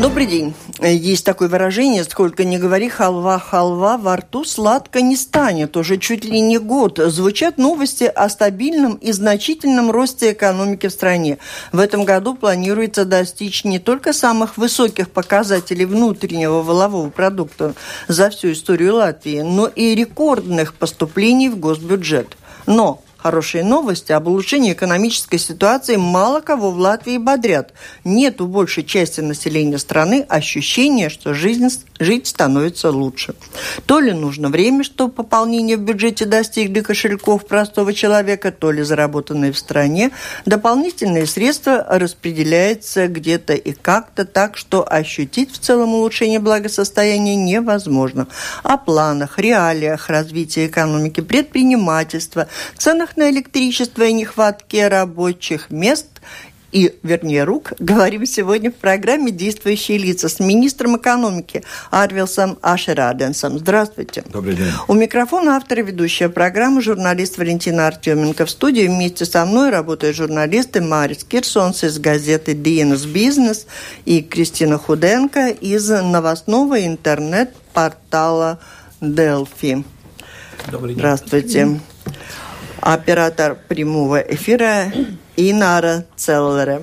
[0.00, 0.54] Добрый день.
[0.80, 5.76] Есть такое выражение, сколько не говори, халва, халва, во рту сладко не станет.
[5.76, 11.38] Уже чуть ли не год звучат новости о стабильном и значительном росте экономики в стране.
[11.72, 17.74] В этом году планируется достичь не только самых высоких показателей внутреннего волового продукта
[18.08, 22.36] за всю историю Латвии, но и рекордных поступлений в госбюджет.
[22.66, 27.72] Но Хорошие новости об улучшении экономической ситуации мало кого в Латвии бодрят.
[28.02, 31.68] Нет у большей части населения страны ощущения, что жизнь,
[32.00, 33.36] жить становится лучше.
[33.86, 39.52] То ли нужно время, чтобы пополнение в бюджете достигли кошельков простого человека, то ли заработанные
[39.52, 40.10] в стране
[40.44, 48.26] дополнительные средства распределяются где-то и как-то так, что ощутить в целом улучшение благосостояния невозможно.
[48.64, 56.06] О планах, реалиях развития экономики, предпринимательства, ценах на электричество и нехватке рабочих мест
[56.72, 63.58] и, вернее, рук, говорим сегодня в программе «Действующие лица» с министром экономики Арвилсом Ашераденсом.
[63.58, 64.24] Здравствуйте.
[64.32, 64.72] Добрый день.
[64.88, 68.46] У микрофона автор и ведущая программы журналист Валентина Артеменко.
[68.46, 73.66] В студии вместе со мной работают журналисты Марис Кирсонс из газеты «Диенус Бизнес»
[74.06, 78.58] и Кристина Худенко из новостного интернет-портала
[79.00, 79.84] «Делфи».
[80.70, 81.00] Добрый день.
[81.00, 81.80] Здравствуйте
[82.82, 84.92] оператор прямого эфира
[85.36, 86.82] Инара Целлера.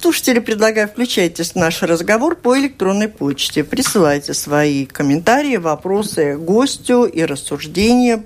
[0.00, 3.64] Слушатели, предлагаю, включайтесь в наш разговор по электронной почте.
[3.64, 8.22] Присылайте свои комментарии, вопросы гостю и рассуждения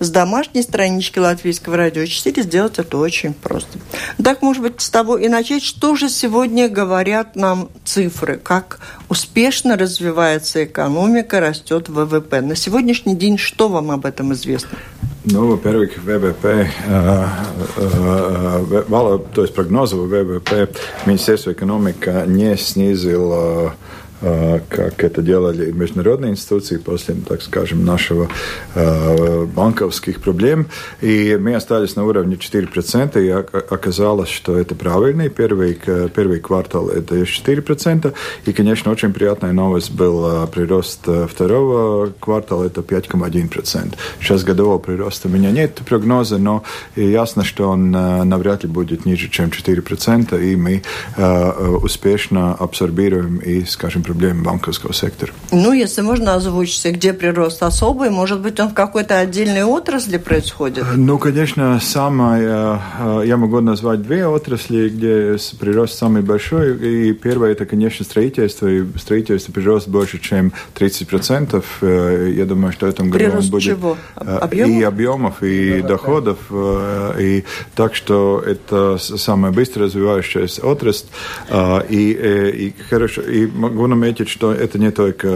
[0.00, 3.78] с домашней странички Латвийского радио 4 сделать это очень просто.
[4.22, 5.62] Так, может быть, с того и начать.
[5.62, 8.36] Что же сегодня говорят нам цифры?
[8.36, 12.40] Как успешно развивается экономика, растет ВВП?
[12.40, 14.78] На сегодняшний день что вам об этом известно?
[15.26, 17.26] Ну, во-первых, ВВП, э,
[17.76, 20.68] э, э, то есть прогнозы ВВП
[21.06, 23.70] Министерства экономики не снизил Э,
[24.68, 28.28] как это делали международные институции после, так скажем, нашего
[28.74, 30.66] э, банковских проблем.
[31.00, 35.28] И мы остались на уровне 4%, и оказалось, что это правильный.
[35.28, 35.78] Первый,
[36.14, 38.14] первый квартал это 4%.
[38.46, 43.94] И, конечно, очень приятная новость был э, прирост второго квартала, это 5,1%.
[44.20, 46.62] Сейчас годового прироста у меня нет прогноза, но
[46.96, 50.82] ясно, что он навряд ли будет ниже, чем 4%, и мы
[51.82, 55.32] успешно абсорбируем и, скажем, проблемы банковского сектора.
[55.50, 60.84] Ну, если можно озвучить, где прирост особый, может быть, он в какой-то отдельной отрасли происходит?
[60.94, 66.76] Ну, конечно, самое, э, я могу назвать две отрасли, где прирост самый большой.
[66.76, 68.68] И первое, это, конечно, строительство.
[68.68, 71.64] И строительство прирост больше, чем 30%.
[71.80, 73.64] Э, я думаю, что в этом году прирост он будет...
[73.64, 73.96] чего?
[74.16, 74.76] Э, объемов?
[74.76, 76.38] И объемов, и да, доходов.
[77.18, 77.44] И
[77.74, 81.06] так что это самая быстро развивающаяся отрасль.
[81.88, 85.28] И, и, хорошо, и могу заметить, что это не только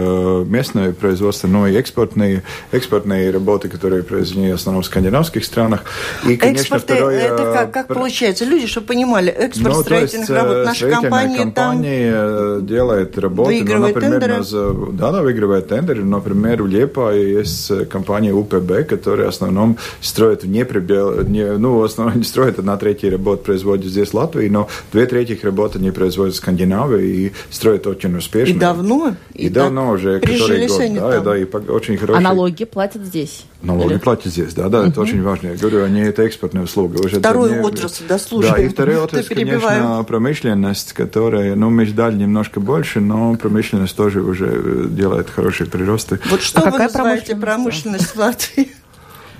[0.45, 5.83] местное производство, но и экспортные, экспортные работы, которые произведены в основном в скандинавских странах.
[6.27, 7.19] И, конечно, Экспорты, второе...
[7.19, 8.45] Это как, как получается?
[8.45, 13.79] Люди, чтобы понимали, экспорт ну, строительных есть, работ, наша компания компания там делает работы, ну,
[13.79, 16.03] например, нас, да, да, выигрывает тендеры.
[16.03, 21.83] Например, в Лепае есть компания УПБ, которая в основном строит вне предел, не, ну, в
[21.83, 25.91] основном не строит, одна третья работ производит здесь в Латвии, но две трети работ они
[25.91, 28.48] производят в Скандинавии и строят очень успешно.
[28.49, 29.15] И давно?
[29.33, 30.79] И, и давно уже, который год.
[30.95, 31.23] Да, там.
[31.23, 32.17] да, и очень хороший.
[32.17, 33.45] А налоги платят здесь?
[33.61, 33.99] Налоги Или?
[33.99, 34.89] платят здесь, да, да, угу.
[34.89, 35.49] это очень важно.
[35.49, 37.05] Я говорю, они это экспортная услуга.
[37.05, 37.59] Уже Вторую не...
[37.59, 38.51] отрасль, да, слушай.
[38.51, 44.21] Да, и вторая отрасль, конечно, промышленность, которая, ну, мы ждали немножко больше, но промышленность тоже
[44.21, 46.19] уже делает хорошие приросты.
[46.29, 48.69] Вот что а вы какая называете промышленность в Латвии?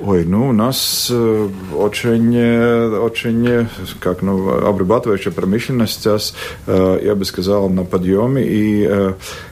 [0.01, 3.65] Ой, ну у нас э, очень, э, очень, э,
[3.99, 6.33] как, ну, обрабатывающая промышленность сейчас,
[6.67, 8.45] я бы сказал, на подъеме.
[8.45, 8.89] И,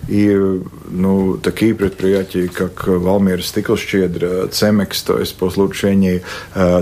[0.07, 6.21] и ну, такие предприятия, как Валмира Стиклщедра, Цемекс, то есть по случению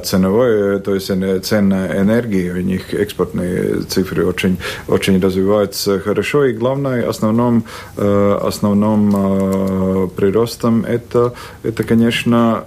[0.03, 6.45] ценовой, то есть цен энергии, у них экспортные цифры очень, очень развиваются хорошо.
[6.45, 7.65] И главное, основном,
[7.97, 12.63] основном приростом это, это конечно,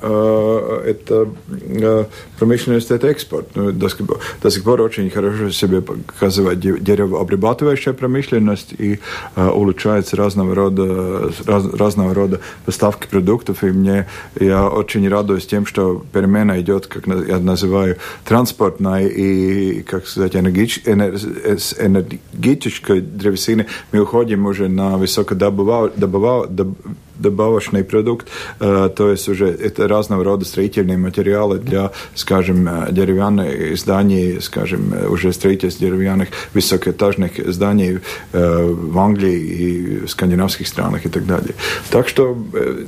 [0.91, 2.05] это э,
[2.39, 3.49] промышленность, это экспорт.
[3.55, 3.99] Ну, до, сих,
[4.43, 9.01] до сих пор очень хорошо себе показывает деревообрабатывающая промышленность и
[9.37, 13.65] э, улучшается разного рода, раз, разного рода поставки продуктов.
[13.65, 14.07] И мне
[14.39, 20.83] я очень радуюсь тем, что перемена идет, как я называю, транспортная и, как сказать, энергич,
[20.85, 23.67] с энергетической древесины.
[23.93, 26.75] Мы уходим уже на высокодобывающую
[27.19, 31.91] добавочный продукт, то есть уже это разного рода строительные материалы для,
[32.29, 38.01] скажем, деревянных зданий, скажем, уже строительство деревянных высокоэтажных зданий
[38.33, 41.55] в Англии и в скандинавских странах и так далее.
[41.91, 42.37] Так что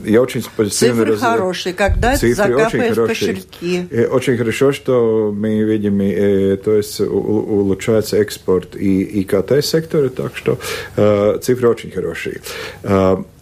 [0.05, 1.05] я очень позитивно...
[1.05, 1.21] Цифры раз...
[1.23, 3.89] хорошие, когда Цифры закапает в кошельки.
[4.11, 5.99] Очень хорошо, что мы видим,
[6.59, 10.59] то есть улучшается экспорт и ИКТ сектора, так что
[11.41, 12.43] цифры очень хорошие.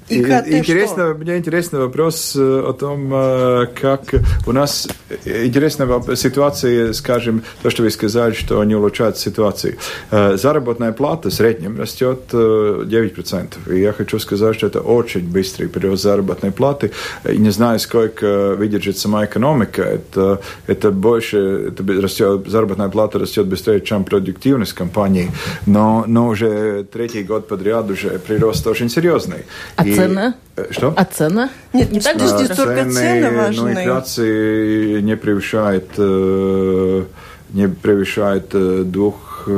[0.08, 4.14] И, интересно, мне интересный вопрос э, о том, э, как
[4.46, 4.88] у нас
[5.24, 9.76] интересная ситуация, скажем, то, что вы сказали, что не улучшает ситуацию.
[10.10, 13.74] Э, заработная плата в среднем растет 9%.
[13.74, 16.90] И я хочу сказать, что это очень быстрый прирост заработной платы.
[17.24, 19.82] Не знаю, сколько выдержит сама экономика.
[19.82, 21.38] Это, это больше,
[21.68, 25.30] это растет, заработная плата растет быстрее, чем продуктивность компании.
[25.66, 29.44] Но, но уже третий год подряд уже прирост очень серьезный.
[29.76, 30.34] А и цена?
[30.56, 30.94] Э, что?
[30.96, 31.50] А цена?
[31.72, 33.74] Нет, не так здесь только цены важны.
[33.74, 37.04] Ну, инфляция не превышает, э,
[37.50, 39.48] не превышает э, двух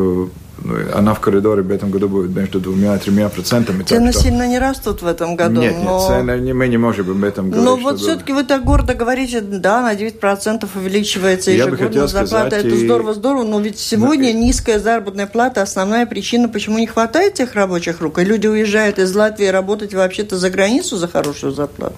[0.94, 3.82] она в коридоре в этом году будет между двумя и тремя процентами.
[3.82, 4.22] Цены что...
[4.22, 5.61] сильно не растут в этом году.
[5.61, 5.99] Нет, но...
[5.99, 7.64] нет цены мы не можем об этом говорить.
[7.64, 12.56] Но вот все-таки вы так гордо говорите, да, на 9% увеличивается ежегодно зарплата.
[12.56, 12.84] Это и...
[12.84, 14.40] здорово, здорово, но ведь сегодня но...
[14.40, 18.19] низкая заработная плата основная причина, почему не хватает тех рабочих рук.
[18.19, 21.96] И люди уезжают из Латвии работать вообще-то за границу за хорошую зарплату.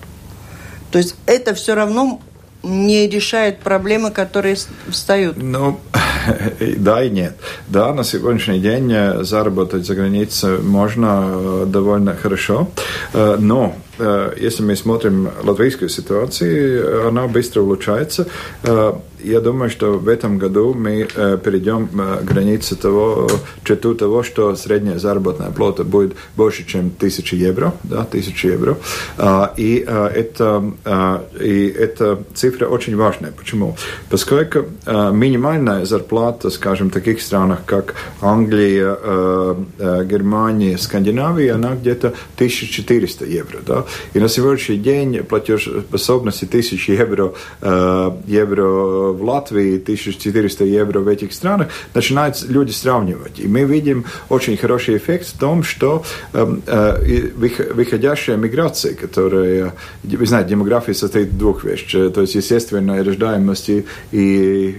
[0.91, 2.21] То есть это все равно
[2.63, 4.57] не решает проблемы, которые
[4.89, 5.37] встают?
[5.37, 5.81] Ну,
[6.77, 7.37] да и нет.
[7.69, 12.71] Да, на сегодняшний день э, заработать за границей можно э, довольно хорошо,
[13.13, 13.75] э, но
[14.41, 18.27] если мы смотрим латвийскую ситуацию, она быстро улучшается
[19.25, 23.29] я думаю, что в этом году мы э, перейдем э, границу того,
[23.65, 28.77] черту того, что средняя заработная плата будет больше, чем 1000 евро, да, 1000 евро.
[29.19, 30.63] А, и, а, это,
[31.41, 33.33] и эта цифра очень важная.
[33.33, 33.77] Почему?
[34.11, 38.97] Поскольку минимальная зарплата, скажем, в таких странах, как Англия,
[39.79, 43.59] Германия, Скандинавия, она где-то 1400 евро.
[43.67, 43.85] Да?
[44.15, 47.33] И на сегодняшний день платежеспособности 1000 евро,
[48.27, 53.39] евро в Латвии 1400 евро в этих странах, начинают люди сравнивать.
[53.39, 57.31] И мы видим очень хороший эффект в том, что э, э,
[57.75, 63.71] выходящая миграция, которая, вы знаете, демография состоит из двух вещей, то есть естественная рождаемость
[64.13, 64.77] и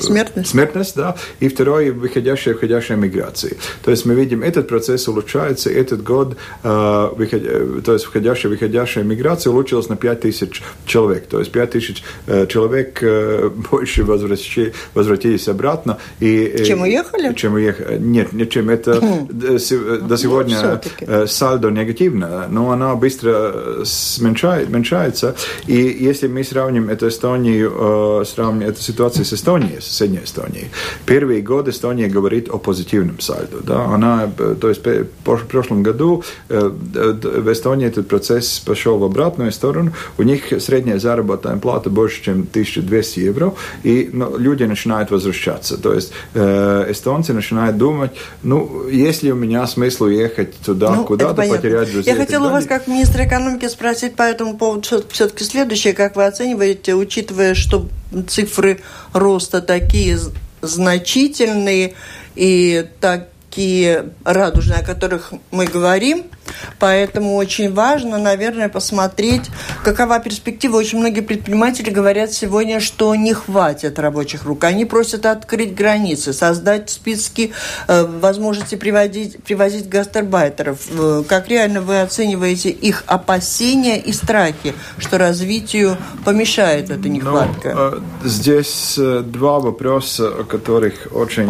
[0.00, 0.50] смертность.
[0.50, 3.52] смертность, да, и второе, выходящая входящая миграция.
[3.84, 8.50] То есть мы видим, этот процесс улучшается, этот год, э, выход, э, то есть входящая,
[8.50, 14.04] выходящая миграция улучшилась на 5 тысяч человек, то есть 5 тысяч э, человек э, больше
[14.04, 15.98] возвращи, возвратились обратно.
[16.20, 17.34] И, э, чем уехали?
[17.34, 17.98] Чем уехали.
[17.98, 19.28] Нет, не чем, это хм.
[19.30, 23.84] до сегодня ну, сальдо негативно, но она быстро
[24.18, 25.34] уменьшается,
[25.66, 30.68] и если мы сравним эту Эстонию, сравним эту ситуацию с Эстонией, с соседней Эстонией.
[31.06, 33.58] Первые годы Эстония говорит о позитивном сальдо.
[33.62, 33.84] Да?
[33.84, 34.30] Она,
[34.60, 39.92] то есть в прошлом году в Эстонии этот процесс пошел в обратную сторону.
[40.18, 45.76] У них средняя заработная плата больше, чем 1200 евро, и ну, люди начинают возвращаться.
[45.76, 51.42] То есть эстонцы начинают думать, ну, есть ли у меня смысл ехать туда, ну, куда-то
[51.42, 52.12] потерять друзей.
[52.12, 55.92] Я хотела вас, как министра экономики, спросить по этому поводу все-таки следующее.
[55.92, 57.86] Как вы оцениваете, учитывая, что
[58.28, 58.80] цифры
[59.12, 60.18] роста такие
[60.62, 61.94] значительные
[62.34, 66.24] и такие радужные, о которых мы говорим–
[66.78, 69.50] Поэтому очень важно, наверное, посмотреть,
[69.82, 70.76] какова перспектива.
[70.76, 74.64] Очень многие предприниматели говорят сегодня, что не хватит рабочих рук.
[74.64, 77.52] Они просят открыть границы, создать списки
[77.86, 80.78] э, возможности приводить, привозить гастарбайтеров.
[80.90, 88.00] Э, как реально вы оцениваете их опасения и страхи, что развитию помешает эта нехватка?
[88.22, 91.48] Ну, здесь э, два вопроса, о которых очень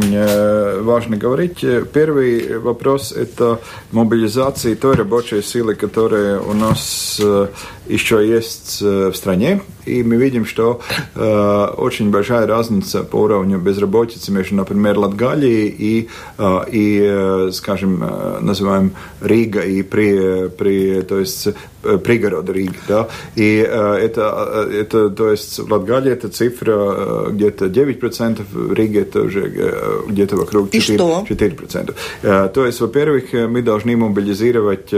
[0.83, 1.65] важно говорить.
[1.93, 3.61] Первый вопрос– это
[3.93, 7.21] мобилизация той рабочей силы, которая у нас
[7.89, 9.63] еще есть э, в стране.
[9.87, 10.81] И мы видим, что
[11.15, 18.03] э, очень большая разница по уровню безработицы между, например, Латгалией и, э, и э, скажем,
[18.03, 21.49] э, называем Рига и при, при то есть
[22.05, 22.75] пригород Рига.
[22.87, 23.09] Да?
[23.35, 29.23] И э, это, это, то есть в Латгалии эта цифра где-то 9%, в Риге это
[29.23, 31.27] уже где-то вокруг 4%.
[31.29, 31.95] 4%.
[32.23, 34.93] Э, то есть, во-первых, мы должны мобилизировать,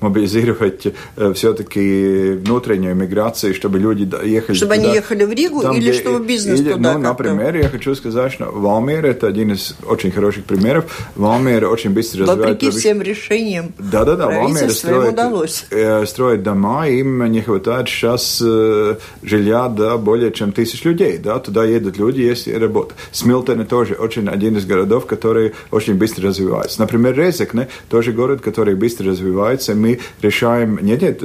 [0.00, 0.86] мобилизировать
[1.34, 5.92] все-таки внутренней миграции, чтобы люди ехали Чтобы туда, они ехали в Ригу там, или где,
[5.92, 6.94] чтобы бизнес или, туда?
[6.94, 11.10] Ну, например, я хочу сказать, что Валмир это один из очень хороших примеров.
[11.16, 12.62] Валмир очень быстро развивает...
[12.62, 15.66] Вопреки всем решениям Да-да-да, Валмир строит, удалось.
[15.70, 21.18] Э, строит дома, им не хватает сейчас э, жилья да, более чем тысяч людей.
[21.18, 21.38] Да?
[21.38, 22.94] Туда едут люди, есть работа.
[23.12, 26.80] Смилтон тоже очень один из городов, который очень быстро развивается.
[26.80, 29.74] Например, Резекне тоже город, который быстро развивается.
[29.74, 30.78] Мы решаем...
[30.82, 31.22] Нет, нет,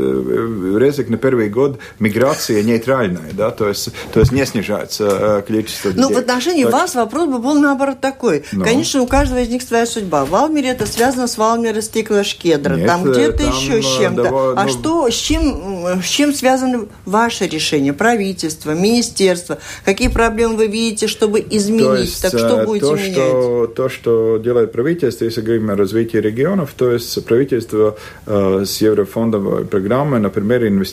[0.97, 6.01] э, Резекне первый год миграция нейтральная, да, то есть, то есть не снижается количество людей.
[6.01, 6.73] Ну, в отношении так...
[6.73, 8.43] вас вопрос бы был наоборот такой.
[8.51, 8.63] Ну.
[8.63, 10.25] Конечно, у каждого из них своя судьба.
[10.25, 12.77] В Валмире это связано с Валмире стекла Шкедра.
[12.85, 14.23] Там где-то еще с чем-то.
[14.23, 14.69] Да, а ну...
[14.69, 17.93] что, с чем, с чем связаны ваши решения?
[17.93, 19.57] Правительство, министерство?
[19.85, 21.85] Какие проблемы вы видите, чтобы изменить?
[21.85, 23.13] То есть, так что будете то, менять?
[23.13, 28.81] Что, то, что делает правительство, если говорим о развитии регионов, то есть правительство э, с
[28.81, 30.86] еврофондовой программой, например, инвестирует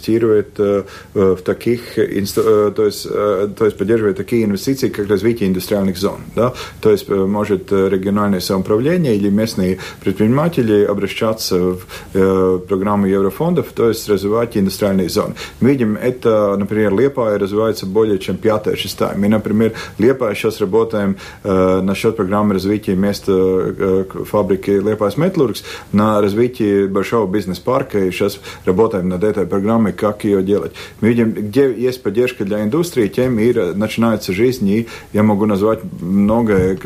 [0.58, 0.82] э,
[1.14, 6.20] в таких, э, то есть, э, то есть поддерживает такие инвестиции, как развитие индустриальных зон.
[6.34, 6.52] Да?
[6.80, 11.80] То есть э, может э, региональное самоуправление или местные предприниматели обращаться в
[12.14, 15.34] э, программу еврофондов, то есть развивать индустриальные зоны.
[15.60, 19.14] Видим, это, например, Лепая развивается более чем пятая, шестая.
[19.16, 26.20] Мы, например, Лепая сейчас работаем э, насчет программы развития места э, фабрики Лепайс Метлургс на
[26.20, 30.72] развитии большого бизнес-парка и сейчас работаем над этой программой, как ее делать.
[31.00, 35.80] Мы видим, где есть поддержка для индустрии, тем и начинается жизнь, и я могу назвать
[36.00, 36.76] много,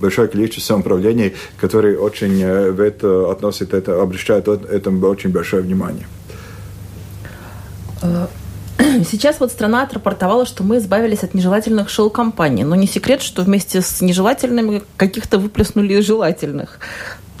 [0.00, 6.06] большое количество самоуправлений, которые очень в это относят, это, обращают этому очень большое внимание.
[9.10, 12.64] Сейчас вот страна отрапортовала, что мы избавились от нежелательных шел-компаний.
[12.64, 16.78] Но не секрет, что вместе с нежелательными каких-то выплеснули желательных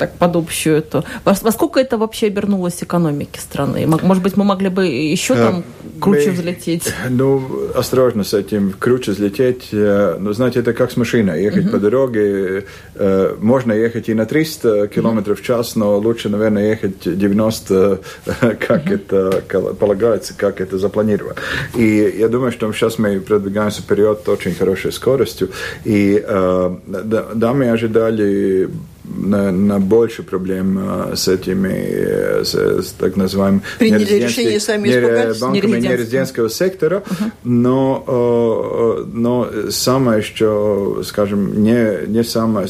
[0.02, 1.04] так под общую эту.
[1.24, 3.86] Во, во сколько это вообще обернулось экономике страны?
[3.86, 6.92] Может быть, мы могли бы еще там э, круче мы, взлететь?
[7.10, 7.42] Ну,
[7.76, 8.72] осторожно с этим.
[8.78, 11.44] Круче взлететь, ну, знаете, это как с машиной.
[11.44, 11.70] Ехать uh-huh.
[11.70, 12.64] по дороге,
[12.96, 18.00] э, можно ехать и на 300 километров в час, но лучше, наверное, ехать 90,
[18.40, 18.94] как uh-huh.
[18.94, 21.36] это полагается, как это запланировано.
[21.76, 25.50] И я думаю, что сейчас мы продвигаемся вперед очень хорошей скоростью.
[25.84, 28.68] И да, мы ожидали
[29.04, 34.88] на, на больше проблем э, с этими, э, с, с так называемым Приняли решение сами
[34.88, 37.32] не, банками нерезидентского сектора, uh-huh.
[37.44, 42.68] но, э, но самое еще, скажем, не, не самое,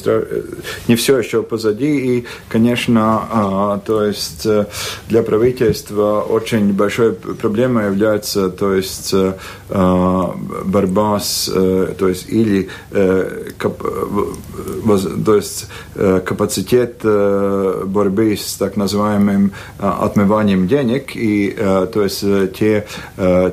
[0.88, 4.46] не все еще позади, и, конечно, то есть
[5.08, 9.14] для правительства очень большой проблемой является, то есть
[9.68, 13.28] борьба с, то есть или, то
[15.36, 15.66] есть
[16.32, 21.54] капацитет борьбы с так называемым отмыванием денег, и
[21.92, 22.20] то есть
[22.58, 22.86] те,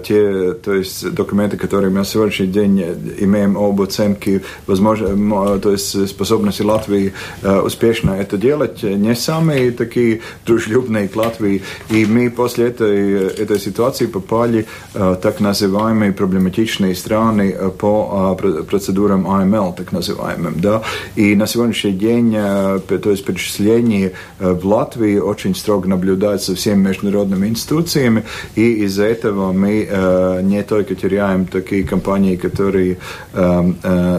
[0.07, 2.79] те то есть документы, которые мы на сегодняшний день
[3.19, 7.11] имеем об оценке возможно, то есть способности Латвии
[7.43, 14.05] успешно это делать, не самые такие дружелюбные к Латвии, и мы после этой, этой ситуации
[14.05, 18.37] попали так называемые проблематичные страны по
[18.69, 20.81] процедурам AML, так называемым, да,
[21.17, 22.37] и на сегодняшний день
[22.79, 28.23] то есть перечисление э, в Латвии очень строго наблюдается всеми международными институциями,
[28.55, 32.97] и из-за этого мы э, не только теряем такие компании, которые
[33.33, 33.73] э,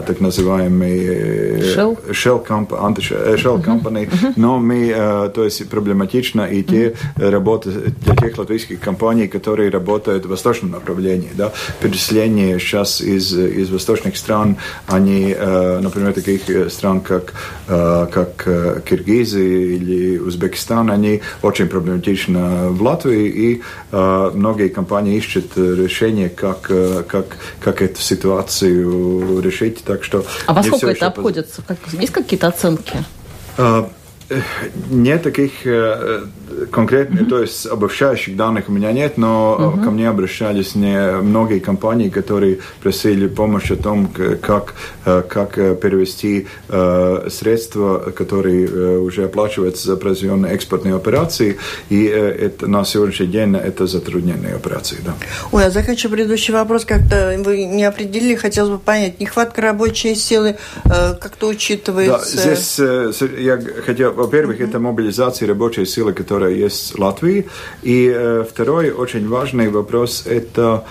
[0.07, 7.69] так называемые Shell, shell, comp, shell company, но мы, то есть проблематично и те работы
[8.05, 14.17] для тех латвийских компаний, которые работают в восточном направлении, да, перечисление сейчас из, из восточных
[14.17, 14.57] стран,
[14.87, 15.35] они,
[15.81, 17.33] например, таких стран, как,
[17.67, 23.61] как как Киргизия или Узбекистан, они очень проблематичны в Латвии, и
[23.91, 26.61] многие компании ищут решение, как,
[27.07, 29.83] как, как эту ситуацию решить.
[29.83, 31.61] Так что а во сколько это обходится?
[31.67, 33.03] Как, есть какие-то оценки?
[34.89, 36.25] Нет таких э,
[36.71, 37.29] конкретных, mm-hmm.
[37.29, 39.83] то есть обобщающих данных у меня нет, но mm-hmm.
[39.83, 44.07] ко мне обращались не многие компании, которые просили помощь о том,
[44.41, 46.47] как, э, как э, перевести
[47.29, 51.57] средства, которые уже оплачиваются за произведенные экспортные операции,
[51.89, 54.97] и это на сегодняшний день это затрудненные операции.
[55.05, 55.13] Да.
[55.51, 60.57] Ой, а заканчивая предыдущий вопрос, как-то вы не определили, хотелось бы понять, нехватка рабочей силы
[60.83, 62.37] как-то учитывается?
[62.37, 62.79] Да, здесь
[63.37, 64.69] я хотел, во-первых, mm-hmm.
[64.69, 67.45] это мобилизация рабочей силы, которая есть Латвия.
[67.81, 70.85] И второй очень важный вопрос– это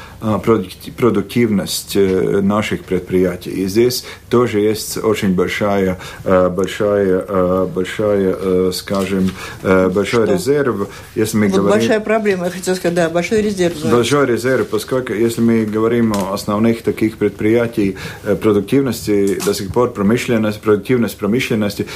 [0.97, 3.51] продуктивность наших предприятий.
[3.51, 9.31] И здесь тоже есть очень большая, большая, большая, скажем,
[9.63, 10.35] большой что?
[10.35, 10.89] резерв.
[11.15, 11.79] Если мы вот говорим...
[11.79, 13.75] большая проблема, я хотел сказать, да, большой резерв.
[13.91, 17.97] Большой резерв, поскольку если мы говорим о основных таких предприятий
[18.43, 21.87] продуктивности, до сих пор промышленность, продуктивность промышленности,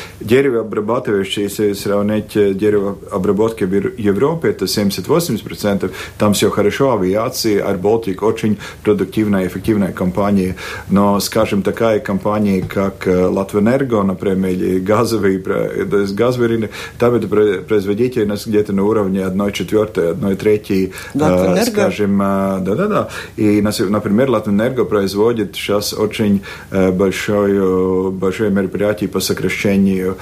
[1.24, 9.46] деревообрабатывающие, если сравнить деревообработки в Европе, это 70-80%, там все хорошо, авиация, Air очень продуктивная,
[9.46, 10.56] эффективная компания,
[10.88, 17.28] но, скажем, такая компания, как Латвэнерго, например, или газовые, газовые, там это
[17.68, 20.92] производительность где-то на уровне 1 четвертой, 1 третьей,
[21.66, 23.08] скажем, да-да-да.
[23.36, 30.16] И, например, Латвэнерго производит сейчас очень большое, большое мероприятие по сокращению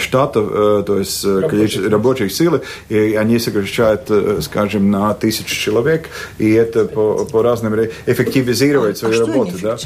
[0.00, 4.10] штатов, то есть количество рабочих сил, и они сокращают,
[4.40, 7.74] скажем, на тысячу человек, и это по, по разным
[8.06, 9.76] эффективизировать а, свою а работу, да.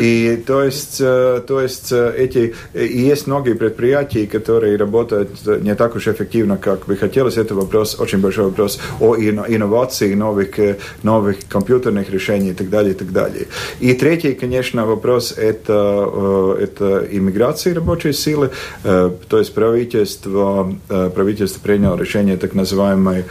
[0.00, 6.08] И то есть, то есть эти и есть многие предприятия, которые работают не так уж
[6.08, 7.36] эффективно, как бы хотелось.
[7.36, 10.56] Это вопрос, очень большой вопрос о инновации, новых,
[11.02, 13.46] новых компьютерных решений и так далее, и так далее.
[13.80, 18.50] И третий, конечно, вопрос это, это иммиграция рабочей силы,
[18.82, 23.24] то есть правительство, правительство приняло решение так называемой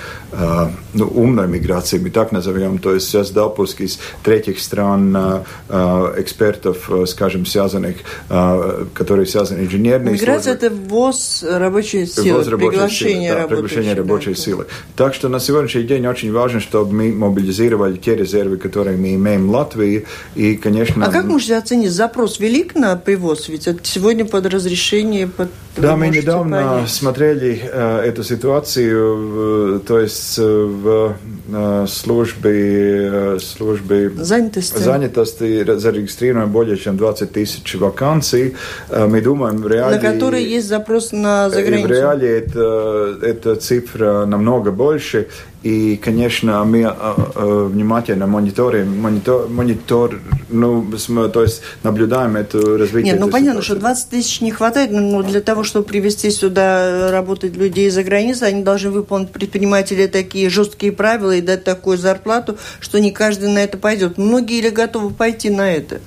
[0.93, 7.45] ну, умной миграции, мы так назовем, то есть сейчас допуск из третьих стран экспертов, скажем,
[7.45, 7.97] связанных,
[8.27, 14.33] которые связаны инженерной Миграция– это ввоз рабочей силы, ввоз рабочей приглашение, силы, да, приглашение рабочей
[14.33, 14.35] да.
[14.35, 14.65] силы.
[14.95, 19.47] Так что на сегодняшний день очень важно, чтобы мы мобилизировали те резервы, которые мы имеем
[19.47, 20.05] в Латвии.
[20.35, 21.05] И, конечно...
[21.05, 23.49] А как можете оценить, запрос велик на привоз?
[23.49, 26.89] Ведь сегодня под разрешение, под да, мы недавно понять.
[26.89, 31.15] смотрели э, эту ситуацию, то есть в
[31.49, 34.77] э, службе, э, службе занятости.
[34.77, 38.55] занятости зарегистрировано более чем 20 тысяч вакансий.
[38.89, 39.95] Э, мы думаем, в реале...
[39.95, 41.87] На которые есть запрос на заграницу.
[41.87, 45.27] В реале это, эта цифра намного больше.
[45.63, 50.87] И, конечно, мы э, внимательно мониторим, монитор, монитор, ну,
[51.33, 53.13] то есть наблюдаем это развитие.
[53.13, 53.79] Нет, ну понятно, ситуации.
[53.79, 58.43] что 20 тысяч не хватает, но для того, чтобы привести сюда работать людей из-за границы,
[58.43, 63.59] они должны выполнить предприниматели такие жесткие правила и дать такую зарплату, что не каждый на
[63.59, 64.19] это пойдет.
[64.19, 66.01] Многие ли готовы пойти на это?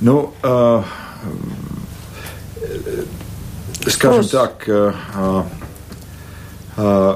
[0.00, 0.82] Ну, э,
[3.86, 4.92] скажем так, э,
[6.76, 7.14] э,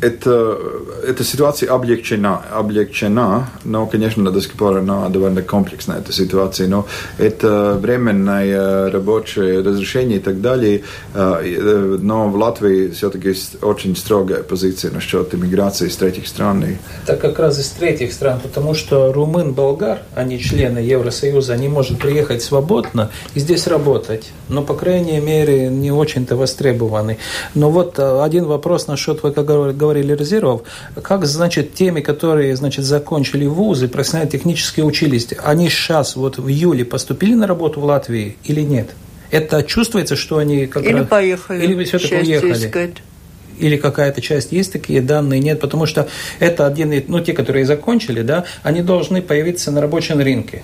[0.00, 0.58] это,
[1.06, 6.86] эта ситуация облегчена, облегчена, но, конечно, до сих пор она довольно комплексная, эта ситуация, но
[7.18, 10.82] это временное рабочее разрешение и так далее,
[11.14, 16.64] но в Латвии все-таки очень строгая позиция насчет иммиграции из третьих стран.
[17.04, 21.98] Это как раз из третьих стран, потому что румын, болгар, они члены Евросоюза, они могут
[21.98, 27.18] приехать свободно и здесь работать, но, по крайней мере, не очень-то востребованы.
[27.54, 30.62] Но вот один вопрос насчет, вы как говорили, говорили резервов,
[31.02, 37.34] как, значит, теми, которые, значит, закончили вузы, профессионально-технические училища, они сейчас вот в июле поступили
[37.34, 38.90] на работу в Латвии или нет?
[39.30, 41.08] Это чувствуется, что они как Или раз...
[41.08, 41.64] поехали.
[41.64, 42.52] Или все-таки уехали.
[42.52, 42.94] Искать
[43.60, 48.22] или какая-то часть есть такие данные, нет, потому что это один, ну, те, которые закончили,
[48.22, 50.62] да, они должны появиться на рабочем рынке.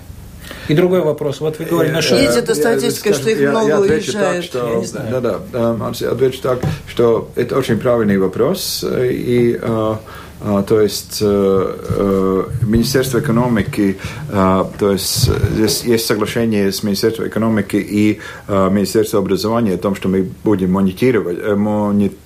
[0.67, 1.39] И другой вопрос.
[1.39, 2.19] Вот вы говорили насчет...
[2.19, 4.51] Есть эта статистика, что их много уезжает.
[4.51, 8.83] Так, что, да, да, да, отвечу так, что это очень правильный вопрос.
[8.87, 9.59] И
[10.67, 13.97] то есть Министерство экономики,
[14.29, 20.29] то есть здесь есть соглашение с Министерством экономики и Министерством образования о том, что мы
[20.43, 22.17] будем монитировать, монитировать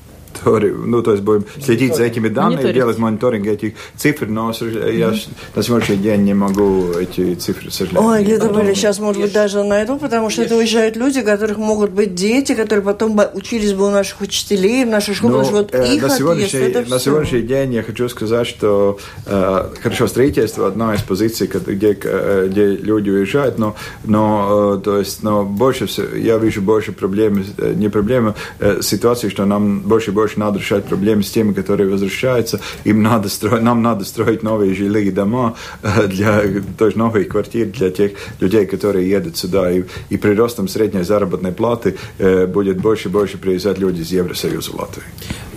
[0.45, 5.13] ну, то есть будем следить за этими данными, делать мониторинг этих цифр, но я
[5.55, 7.99] на сегодняшний день не могу эти цифры, сожалеть.
[7.99, 11.57] Ой, Лида Валя, сейчас, может быть, даже найду, потому что это уезжают люди, у которых
[11.57, 15.73] могут быть дети, которые потом учились бы у наших учителей, в нашей школе, ну, вот
[15.73, 20.67] э, их на сегодняшний, отъезд, на сегодняшний день я хочу сказать, что э, хорошо, строительство
[20.67, 25.85] одна из позиций, где, э, где люди уезжают, но, но, э, то есть, но больше
[25.85, 27.43] всего, я вижу больше проблем,
[27.75, 31.89] не проблемы, э, ситуации, что нам больше и больше надо решать проблемы с теми, которые
[31.89, 32.59] возвращаются.
[32.83, 36.41] Им надо строить, нам надо строить новые жилые дома э, для
[36.77, 39.71] то новые квартиры для тех людей, которые едут сюда.
[39.71, 44.11] И, и при ростом средней заработной платы э, будет больше и больше приезжать люди из
[44.11, 45.05] Евросоюза в Латвию.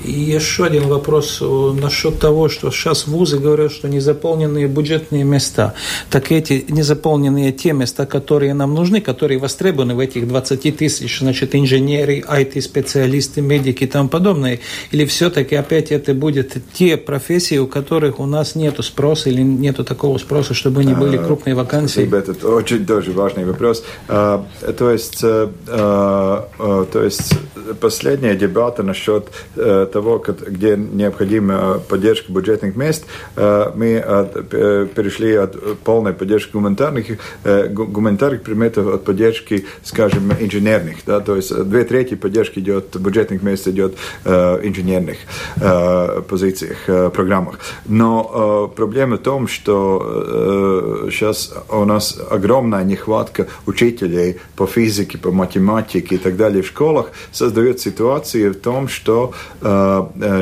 [0.05, 5.75] И еще один вопрос насчет того, что сейчас вузы говорят, что незаполненные бюджетные места.
[6.11, 11.55] Так эти незаполненные те места, которые нам нужны, которые востребованы в этих 20 тысяч, значит,
[11.55, 18.21] инженеры, IT-специалисты, медики и тому подобное, или все-таки опять это будет те профессии, у которых
[18.21, 22.09] у нас нет спроса или нет такого спроса, чтобы они были а, крупные вакансии?
[22.15, 23.85] Это очень тоже важный вопрос.
[24.09, 24.45] А,
[24.79, 26.49] то есть, то
[26.95, 27.35] есть
[27.81, 35.79] последняя дебаты насчет э, того, где необходима поддержка бюджетных мест, э, мы э, перешли от
[35.85, 37.07] полной поддержки гуманитарных,
[37.71, 40.97] гуманитарных предметов от поддержки, скажем, инженерных.
[41.07, 41.21] Да?
[41.21, 45.19] То есть две трети поддержки идет, бюджетных мест идет инженерных
[46.29, 47.59] позициях, программах.
[47.87, 56.17] Но проблема в том, что сейчас у нас огромная нехватка учителей по физике, по математике
[56.17, 59.84] и так далее в школах, создает ситуацию в том, что э, э,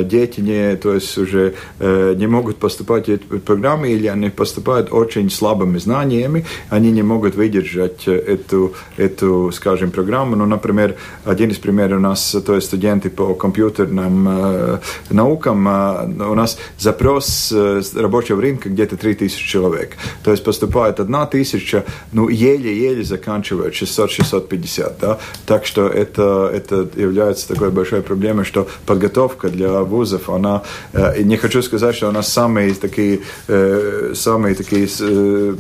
[0.05, 4.93] дети не, то есть уже э, не могут поступать в эти программы или они поступают
[4.93, 10.37] очень слабыми знаниями, они не могут выдержать эту, эту скажем, программу.
[10.37, 14.79] Ну, например, один из примеров у нас, то есть студенты по компьютерным э,
[15.11, 19.97] наукам, э, у нас запрос э, рабочего рынка где-то 3000 человек.
[20.25, 27.49] То есть поступает одна тысяча, ну, еле-еле заканчивают 600-650, да, так что это, это является
[27.49, 32.75] такой большой проблемой, что подготовка для вузов, она, э, не хочу сказать, что она самые
[32.75, 35.55] такие, э, самые такие, э,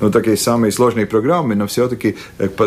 [0.00, 2.16] ну, такие самые сложные программы, но все-таки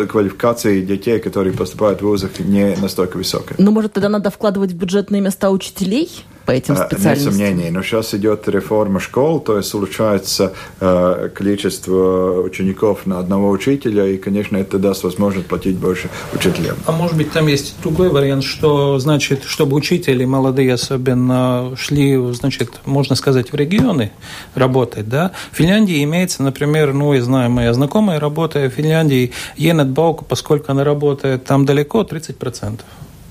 [0.08, 3.56] квалификации детей, которые поступают в вузах, не настолько высокая.
[3.58, 6.24] Ну, может, тогда надо вкладывать в бюджетные места учителей?
[6.46, 7.36] По этим специальностям?
[7.36, 7.70] Нет сомнений.
[7.70, 14.16] Но сейчас идет реформа школ, то есть улучшается э, количество учеников на одного учителя, и,
[14.16, 16.76] конечно, это даст возможность платить больше учителям.
[16.86, 22.80] А может быть, там есть другой вариант, что, значит, чтобы учители молодые особенно шли, значит,
[22.84, 24.12] можно сказать, в регионы
[24.54, 25.32] работать, да?
[25.52, 30.72] В Финляндии имеется, например, ну, я знаю, моя знакомая работает в Финляндии, Енет Баука, поскольку
[30.72, 32.80] она работает там далеко, 30%.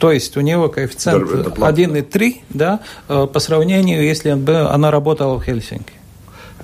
[0.04, 5.94] То есть у него коэффициент 1,3 да, э, по сравнению, если она работала в Хельсинки.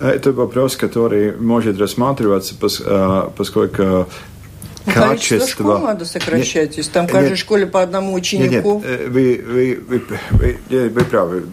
[0.01, 4.07] Это вопрос, который может рассматриваться, э, поскольку ну,
[4.93, 5.47] качество...
[5.47, 8.83] школ надо сокращать, нет, если там в каждой нет, школе по одному ученику.
[8.85, 11.43] Нет, нет, э, вы, вы, вы, вы, вы правы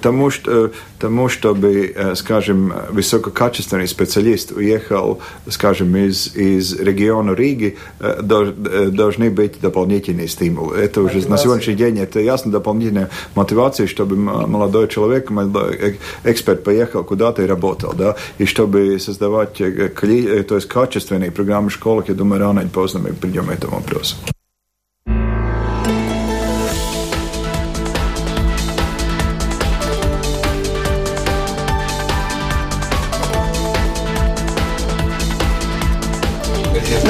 [0.00, 9.60] тому, что, тому, чтобы, скажем, высококачественный специалист уехал, скажем, из, из региона Риги, должны быть
[9.60, 10.76] дополнительные стимулы.
[10.76, 11.30] Это уже мотивация.
[11.30, 17.46] на сегодняшний день это ясно дополнительная мотивация, чтобы молодой человек, молодой эксперт поехал куда-то и
[17.46, 22.68] работал, да, и чтобы создавать то есть качественные программы в школах, я думаю, рано или
[22.68, 24.16] поздно мы придем к этому вопросу.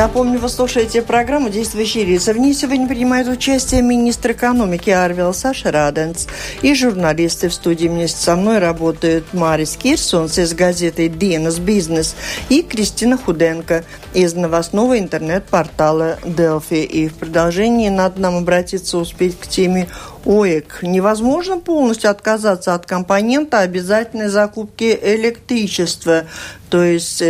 [0.05, 2.35] Напомню, вы слушаете программу «Действующие лица».
[2.35, 6.27] В ней сегодня принимают участие министр экономики Арвел Саша Раденц
[6.61, 12.17] и журналисты в студии вместе со мной работают Марис Кирсонс из газеты «Dienas Бизнес»
[12.51, 16.85] и Кристина Худенко из новостного интернет-портала «Делфи».
[16.85, 19.88] И в продолжении надо нам обратиться успеть к теме
[20.27, 20.81] ОЭК.
[20.83, 26.25] Невозможно полностью отказаться от компонента обязательной закупки электричества.
[26.69, 27.23] То есть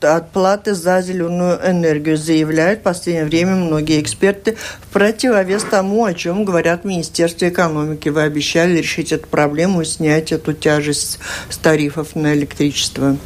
[0.00, 6.04] э, от платы за зеленую энергию, заявляют в последнее время многие эксперты в противовес тому,
[6.04, 8.08] о чем говорят в Министерстве экономики.
[8.08, 13.16] Вы обещали решить эту проблему и снять эту тяжесть с тарифов на электричество.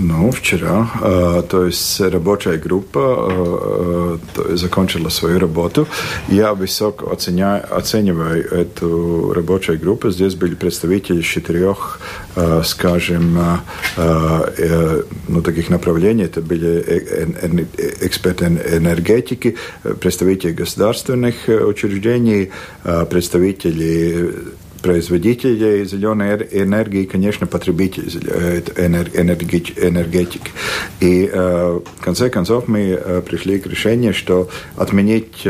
[0.00, 0.88] Ну, вчера,
[1.48, 5.88] то есть рабочая группа закончила свою работу.
[6.28, 10.10] Я высоко оценяю, оцениваю эту рабочую группу.
[10.10, 11.98] Здесь были представители четырех,
[12.64, 13.40] скажем,
[13.96, 16.22] ну, таких направлений.
[16.24, 17.66] Это были
[18.00, 19.56] эксперты энергетики,
[20.00, 22.52] представители государственных учреждений,
[23.10, 24.32] представители
[24.82, 28.08] производителей зеленой энергии, конечно, потребители
[29.76, 30.50] энергетики.
[31.00, 35.46] И в конце концов мы пришли к решению, что отменить,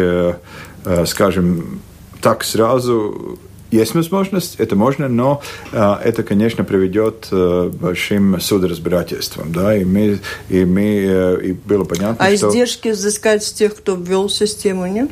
[1.06, 1.80] скажем,
[2.20, 3.38] так сразу
[3.70, 10.20] есть возможность, это можно, но э, это, конечно, приведет э, большим судоразбирательством, да, и мы,
[10.48, 12.46] и мы, э, и было понятно, а что...
[12.46, 15.10] А издержки взыскать с тех, кто ввел систему, нет?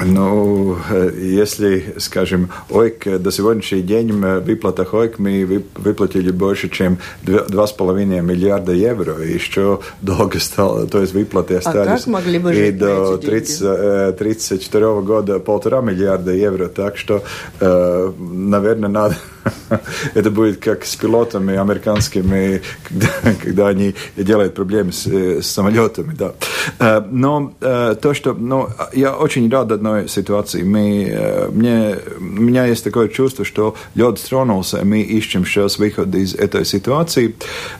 [0.00, 0.76] Ну,
[1.16, 9.22] если, скажем, ОЙК до сегодняшнего дня выплата ОЙК мы выплатили больше, чем 2,5 миллиарда евро,
[9.22, 11.86] и еще долго стало, то есть выплаты остались.
[11.86, 17.22] А как могли бы жить И до 30, 34 года полтора миллиарда евро, так что,
[17.60, 19.16] наверное, надо
[20.14, 23.08] это будет как с пилотами американскими, когда,
[23.42, 26.14] когда они делают проблемы с, с самолетами.
[26.14, 26.34] Да.
[26.78, 28.34] Э, но э, то, что...
[28.34, 30.62] Ну, я очень рад одной ситуации.
[30.62, 35.78] Мы, э, мне, у меня есть такое чувство, что лед стронулся, и мы ищем сейчас
[35.78, 37.34] выход из этой ситуации.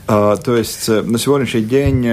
[0.07, 2.07] То есть на сегодняшний день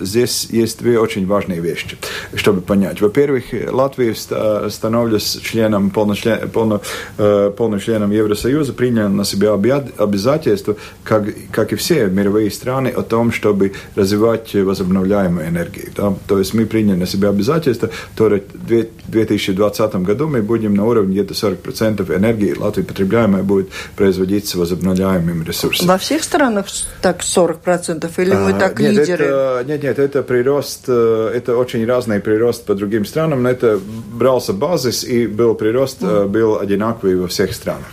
[0.00, 1.96] здесь есть две очень важные вещи,
[2.34, 3.00] чтобы понять.
[3.00, 6.80] Во-первых, Латвия становится членом, полночлен, полно,
[7.16, 13.32] полным членом Евросоюза, принял на себя обязательство, как, как и все мировые страны, о том,
[13.32, 15.90] чтобы развивать возобновляемую энергию.
[15.96, 16.14] Да?
[16.26, 21.22] То есть мы приняли на себя обязательство, то в 2020 году мы будем на уровне
[21.22, 25.88] где-то 40% энергии Латвии потребляемой будет производиться возобновляемыми ресурсами.
[25.88, 26.66] Во всех странах
[27.02, 29.24] так 40% или мы а, так нет, лидеры?
[29.24, 33.80] Это, нет, нет, это прирост, э, это очень разный прирост по другим странам, но это
[34.12, 36.28] брался базис и был прирост, mm.
[36.28, 37.86] был одинаковый во всех странах.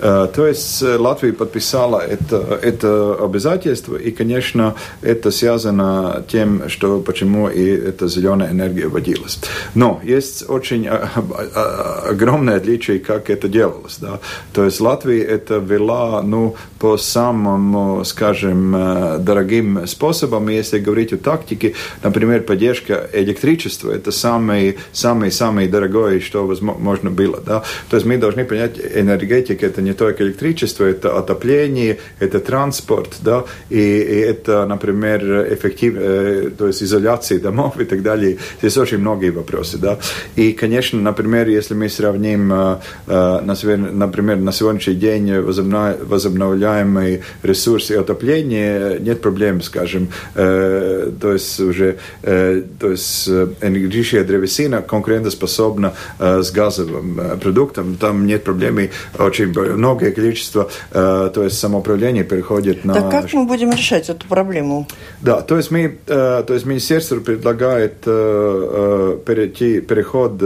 [0.00, 7.48] Э, то есть Латвия подписала это, это обязательство, и, конечно, это связано тем, что почему
[7.48, 9.38] и эта зеленая энергия вводилась.
[9.74, 11.22] Но есть очень а, а,
[11.54, 13.98] а, огромное отличие, как это делалось.
[13.98, 14.20] Да?
[14.52, 20.48] То есть Латвия это вела ну, по самым, скажем, э, дорогим способам.
[20.48, 27.40] Если говорить о тактике, например, поддержка электричества, это самый, самый, самый дорогой, что возможно было.
[27.44, 27.62] Да?
[27.90, 33.44] То есть мы должны понять, энергетика это не только электричество, это отопление, это транспорт, да,
[33.70, 38.38] и, и это, например, эффектив, э, то есть изоляция домов и так далее.
[38.58, 39.98] Здесь очень многие вопросы, да.
[40.36, 48.98] И, конечно, например, если мы сравним, э, э, например, на сегодняшний день возобновляемые ресурсы отопления,
[48.98, 58.26] нет проблем, скажем, то есть уже, то есть энергетическая древесина конкурентоспособна с газовым продуктом, там
[58.26, 62.94] нет проблемы, очень многое количество Э, то есть самоуправление переходит на...
[62.94, 64.86] Так как мы будем решать эту проблему?
[65.20, 70.36] Да, то есть, мы, э, то есть министерство предлагает э, перейти, переход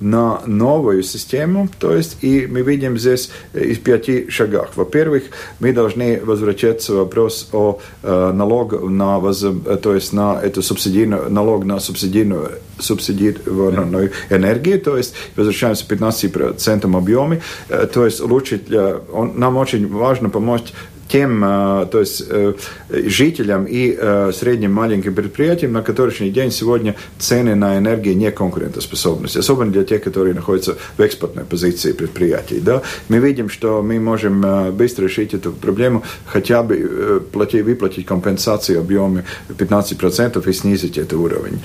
[0.00, 4.70] на новую систему, то есть и мы видим здесь из пяти шагах.
[4.76, 5.24] Во-первых,
[5.60, 9.44] мы должны возвращаться вопрос о э, налог на воз,
[9.82, 16.96] то есть на эту субсидийную налог на субсидийную субсидированную энергию, то есть возвращаемся к 15%
[16.96, 20.72] объеме, э, то есть улучшить, э, он, нам очень важно помочь
[21.10, 22.54] тем, э, то есть э,
[22.88, 29.26] жителям и э, средним маленьким предприятиям, на которыхний день сегодня цены на энергию не конкурентоспособны,
[29.26, 32.60] особенно для тех, которые находятся в экспортной позиции предприятий.
[32.60, 32.82] Да?
[33.08, 39.24] Мы видим, что мы можем быстро решить эту проблему, хотя бы платить, выплатить компенсации объеме
[39.48, 41.60] 15% и снизить этот уровень.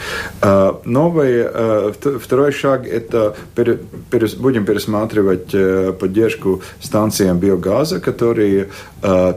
[0.85, 1.45] Новый,
[2.19, 3.35] второй шаг– это
[4.39, 5.55] будем пересматривать
[5.99, 8.69] поддержку станциям биогаза, которые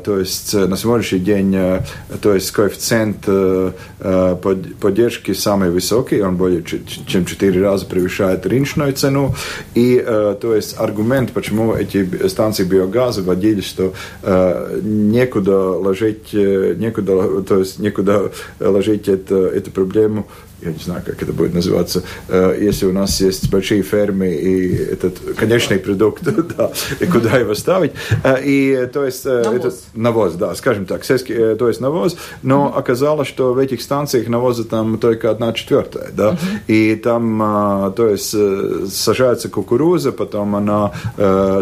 [0.05, 1.57] то есть на сегодняшний день
[2.21, 3.27] то есть коэффициент
[4.81, 9.35] поддержки самый высокий, он более чем 4 раза превышает рыночную цену.
[9.75, 13.93] И то есть аргумент, почему эти станции биогаза вводили, что
[14.83, 18.31] некуда ложить, некуда, то есть некуда
[18.61, 20.27] ложить это, эту проблему
[20.61, 24.75] я не знаю, как это будет называться, э, если у нас есть большие фермы и
[24.75, 26.23] этот конечный продукт,
[26.57, 27.93] да, и куда его ставить.
[28.25, 29.57] Э, и то есть э, навоз.
[29.57, 34.29] этот навоз, да, скажем так, сельский, то есть навоз, но оказалось, что в этих станциях
[34.29, 38.35] навоза там только одна четвертая, да, и там, то есть
[38.93, 40.93] сажается кукуруза, потом она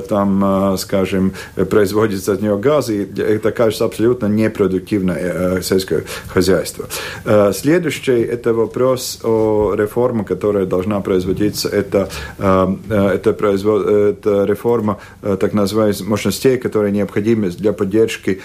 [0.09, 1.33] там, скажем,
[1.71, 6.87] производится от нее газ, и это кажется абсолютно непродуктивное сельское хозяйство.
[7.53, 14.45] Следующий это вопрос вопрос о реформе, которая должна производиться, это, э, э, это, производ, это
[14.45, 18.41] реформа э, так называемых мощностей, которые необходимы для поддержки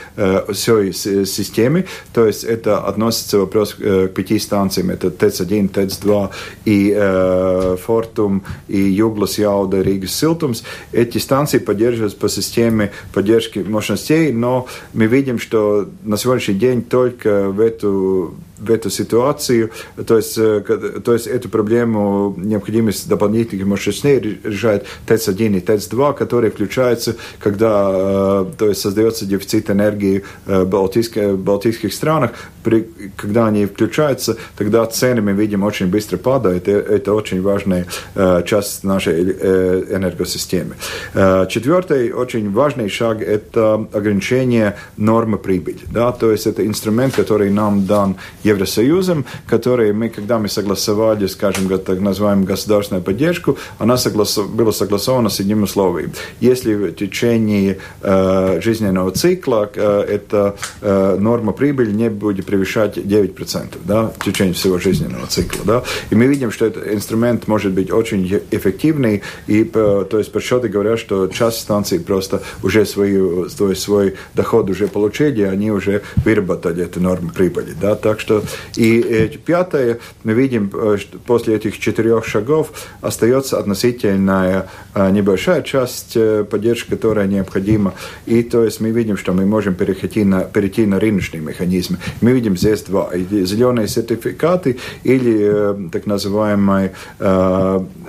[0.50, 0.94] всей
[1.26, 1.86] системы.
[2.14, 4.90] То есть это относится вопрос к пяти станциям.
[4.90, 6.30] Это ТЭЦ-1, ТЭЦ-2
[6.66, 10.64] и Фортум, и Юглас, Яуда, Риgas, Силтумс.
[10.92, 17.50] Эти станции поддерживаются по системе поддержки мощностей, но мы видим, что на сегодняшний день только
[17.50, 19.72] в эту в эту ситуацию,
[20.06, 27.16] то есть, то есть эту проблему необходимость дополнительных мощностей решает ТЭЦ-1 и ТЭЦ-2, которые включаются,
[27.40, 32.32] когда то есть, создается дефицит энергии в Балтийских, Балтийских странах,
[32.64, 36.68] при, когда они включаются, тогда цены, мы видим, очень быстро падают.
[36.68, 37.86] Это очень важная
[38.46, 40.76] часть нашей энергосистемы.
[41.50, 45.80] Четвертый очень важный шаг– это ограничение нормы прибыли.
[45.92, 46.12] Да?
[46.12, 52.00] То есть это инструмент, который нам дан Евросоюзом, который мы, когда мы согласовали, скажем, так
[52.00, 54.50] называемую государственную поддержку, она согласов...
[54.50, 56.12] была согласована с одним условием.
[56.40, 63.78] Если в течение э, жизненного цикла э, эта э, норма прибыли не будет превышать 9%
[63.84, 65.62] да, в течение всего жизненного цикла.
[65.66, 65.84] Да?
[66.12, 70.68] И мы видим, что этот инструмент может быть очень эффективный, и э, то есть подсчеты
[70.68, 76.04] говорят, что часть станций просто уже свою, то есть свой доход уже получили, они уже
[76.26, 77.74] выработали эту норму прибыли.
[77.82, 77.96] Да?
[77.96, 78.44] Так что
[78.76, 82.72] и, и пятое, мы видим, э, что после этих четырех шагов
[83.02, 86.18] остается относительная э, небольшая часть
[86.50, 87.94] поддержки, которая необходима.
[88.26, 91.98] И то есть мы видим, что мы можем перейти на, перейти на рыночные механизмы.
[92.22, 93.10] Мы видим здесь два.
[93.16, 96.94] Зеленые сертификаты или так называемые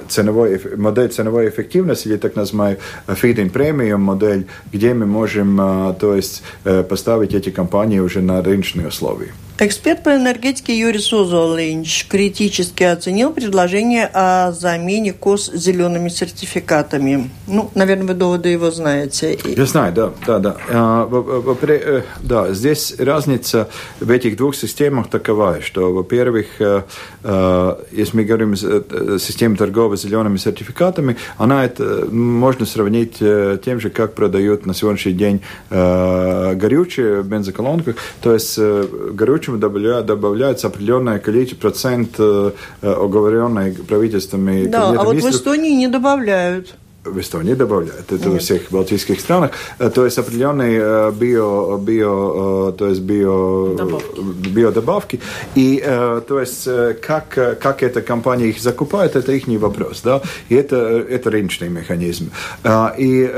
[0.08, 5.56] ценовой, модель ценовой эффективности или так называемый feed-in premium модель, где мы можем
[5.98, 6.42] то есть,
[6.88, 9.32] поставить эти компании уже на рыночные условия.
[9.58, 17.30] Эксперт по энергетике Юрий Сузолинч критически оценил предложение о замене КОС зелеными сертификатами.
[17.46, 19.38] Ну, наверное, вы доводы его знаете.
[19.44, 20.56] Я знаю, да, да, да.
[20.68, 23.68] А, да, здесь разница
[24.00, 26.82] в этих двух системах такова, что, во-первых, э,
[27.22, 33.80] э, если мы говорим о системе торговли зелеными сертификатами, она это можно сравнить э, тем
[33.80, 37.96] же, как продают на сегодняшний день горючее в бензоколонках.
[38.20, 44.66] То есть горючее почему добавляется определенное количество, процент э, оговоренной правительствами.
[44.66, 48.26] Да, а вот в Эстонии не добавляют в Эстонии добавляют, это Нет.
[48.26, 49.50] во всех балтийских странах,
[49.92, 54.20] то есть определенные био, био, то есть био, добавки.
[54.48, 55.20] биодобавки,
[55.56, 55.82] и
[56.28, 56.68] то есть
[57.00, 61.68] как, как эта компания их закупает, это их не вопрос, да, и это, это рыночный
[61.68, 62.30] механизм.
[62.96, 63.30] И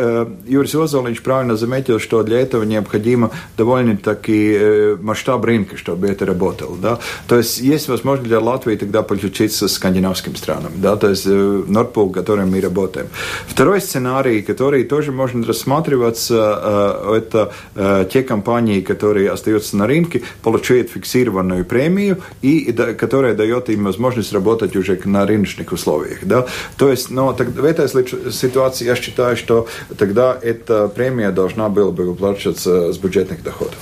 [0.46, 6.98] Юрий Озолович правильно заметил, что для этого необходимо довольно-таки масштаб рынка, чтобы это работало, да,
[7.27, 12.11] то есть есть возможность для Латвии тогда подключиться с скандинавским странам, да, то есть Нордпул,
[12.11, 13.07] которым мы работаем.
[13.54, 20.22] Второй сценарий, который тоже может рассматриваться, э, это э, те компании, которые остаются на рынке,
[20.42, 26.18] получают фиксированную премию, и которая дает им возможность работать уже на рыночных условиях.
[26.22, 26.46] Да?
[26.76, 27.88] То есть, но так, в этой
[28.32, 33.78] ситуации я считаю, что тогда эта премия должна была бы выплачиваться с бюджетных доходов.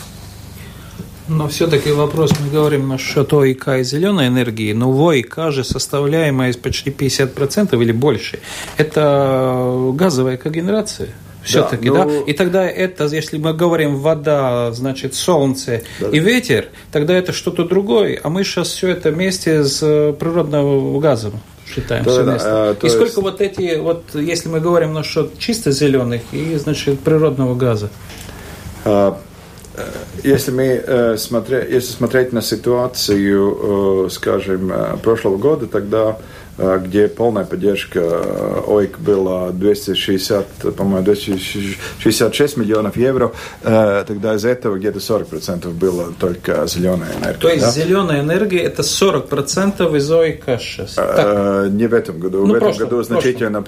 [1.28, 6.52] Но все-таки вопрос, мы говорим насчет ОИК и зеленой энергии, но в ОИК же составляемая
[6.54, 8.40] почти 50% или больше.
[8.76, 11.10] Это газовая когенерация.
[11.44, 12.10] Все-таки, да, ну...
[12.10, 12.30] да?
[12.30, 16.08] И тогда это, если мы говорим вода, значит, солнце да.
[16.08, 18.20] и ветер, тогда это что-то другое.
[18.22, 19.80] А мы сейчас все это вместе с
[20.18, 22.50] природным газом считаем да, совместно.
[22.50, 23.16] Да, а, и сколько есть...
[23.16, 27.90] вот эти, вот если мы говорим насчет чисто зеленых и, значит, природного газа?
[28.84, 29.31] А, Э,
[30.22, 37.08] если мы э, смотря, если смотреть на ситуацию, э, скажем, прошлого года, тогда Э, где
[37.08, 44.98] полная поддержка э, ОИК была 260, по-моему, 266 миллионов евро, э, тогда из этого где-то
[44.98, 47.40] 40% было только зеленая энергия.
[47.40, 47.70] То есть да?
[47.70, 50.94] зеленая энергия это 40% из ОИК сейчас?
[50.94, 51.70] Так.
[51.70, 52.46] Не в этом году.
[52.46, 53.64] Ну, в этом году значительно,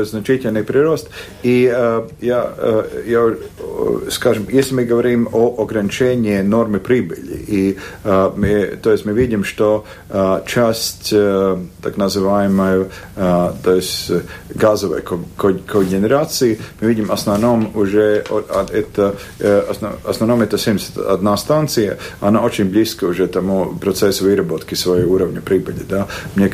[0.00, 1.08] есть значительный прирост.
[1.42, 1.62] И
[2.20, 2.52] я,
[3.06, 3.34] я,
[4.10, 9.84] скажем, если мы говорим о ограничении нормы прибыли, и мы, то есть мы видим, что
[10.46, 14.10] часть так называемую, э, то есть
[14.54, 18.24] газовой когенерации, мы видим в основном уже
[18.72, 19.72] это, э,
[20.04, 25.80] основном это 71 станция, она очень близко уже тому процессу выработки своего уровня прибыли.
[25.88, 26.06] Да.
[26.34, 26.50] Мне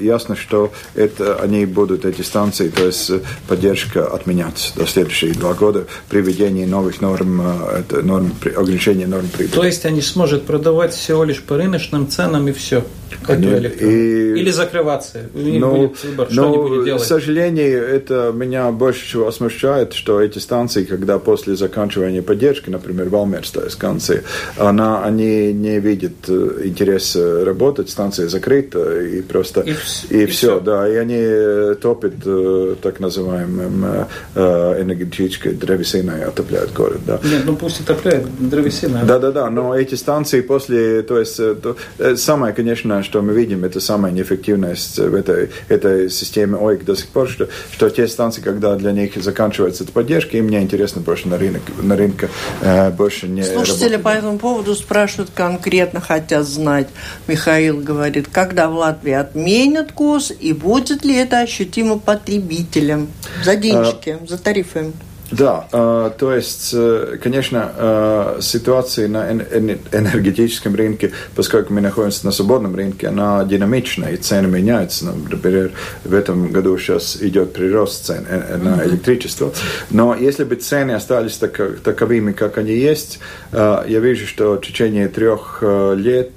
[0.00, 3.10] ясно, что это, они будут, эти станции, то есть
[3.48, 7.42] поддержка отменяться до следующих два года при введении новых норм,
[7.78, 9.54] это норм ограничения норм прибыли.
[9.54, 12.84] То есть они смогут продавать всего лишь по рыночным ценам и все?
[13.26, 15.18] Они, и Или закрываться.
[15.34, 17.02] У них ну, будет выбор, что ну, они будут делать.
[17.02, 23.08] К сожалению, это меня больше всего смущает, что эти станции, когда после заканчивания поддержки, например,
[23.08, 24.22] Валмерская станция,
[24.56, 29.60] она, они не видят э, интерес работать, станция закрыта, и просто...
[29.60, 29.70] И,
[30.10, 32.14] и, и все, все, да, и они топят
[32.80, 37.20] так называемым энергетической древесиной, отопляют город, да.
[37.24, 39.04] Нет, ну пусть отопляют древесиной.
[39.04, 41.76] Да-да-да, но эти станции после, то есть, то,
[42.16, 47.08] самое, конечно, что мы видим, это самая неэффективность в этой, этой системе ОИК до сих
[47.08, 51.28] пор, что, что те станции, когда для них заканчивается эта поддержка, им не интересно больше
[51.28, 52.28] на рынок, на рынке
[52.60, 54.02] э, больше не Слушатели работать.
[54.02, 56.88] по этому поводу спрашивают конкретно, хотят знать.
[57.26, 63.08] Михаил говорит, когда в Латвии отменят КОС и будет ли это ощутимо потребителям
[63.44, 64.92] за денежки, а, за тарифы?
[65.30, 72.32] Да, э, то есть, э, конечно, э, ситуация на энергетическом рынке, поскольку мы находимся на
[72.32, 75.06] свободном рынке, она динамична, и цены меняются.
[75.06, 75.72] Например,
[76.04, 78.26] в этом году сейчас идет прирост цен
[78.62, 79.52] на электричество.
[79.90, 83.18] Но если бы цены остались таковыми, как они есть,
[83.52, 85.62] я вижу, что в течение трех
[85.96, 86.32] лет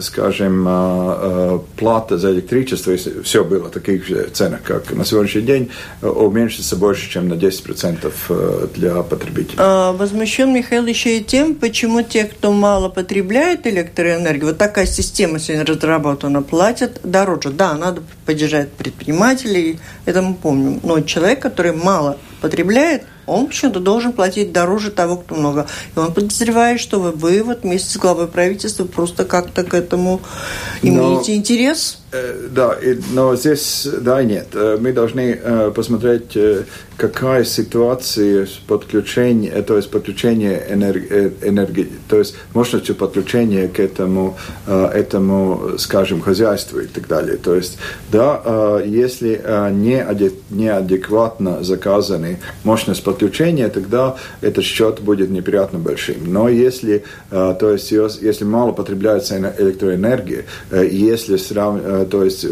[0.00, 5.04] скажем, э, э, плата за электричество, если все было в таких же ценах, как на
[5.04, 5.70] сегодняшний день,
[6.02, 9.56] уменьшится больше, чем на 10% для потребителей.
[9.58, 15.40] А, возмущен Михаил еще и тем, почему те, кто мало потребляет электроэнергию, вот такая система
[15.40, 17.50] сегодня разработана, платят дороже.
[17.50, 20.80] Да, надо поддержать предпринимателей, это мы помним.
[20.84, 25.66] Но человек, который мало потребляет, он почему-то должен платить дороже того, кто много.
[25.94, 30.20] И он подозревает, что вы, вы вот вместе с главой правительства просто как-то к этому
[30.82, 31.38] имеете Но...
[31.38, 31.98] интерес.
[32.14, 32.76] Э, да,
[33.12, 34.48] но здесь, да и нет.
[34.54, 36.38] Э, мы должны э, посмотреть,
[36.96, 44.36] какая ситуация с подключением, то есть подключение энергии, энергии то есть мощностью подключения к этому,
[44.68, 47.36] этому, скажем, хозяйству и так далее.
[47.36, 47.78] То есть,
[48.12, 49.42] да, если
[50.50, 56.32] неадекватно заказаны мощность подключения, тогда этот счет будет неприятно большим.
[56.32, 62.46] Но если, то есть, если мало потребляется электроэнергия, если сравнивать то есть,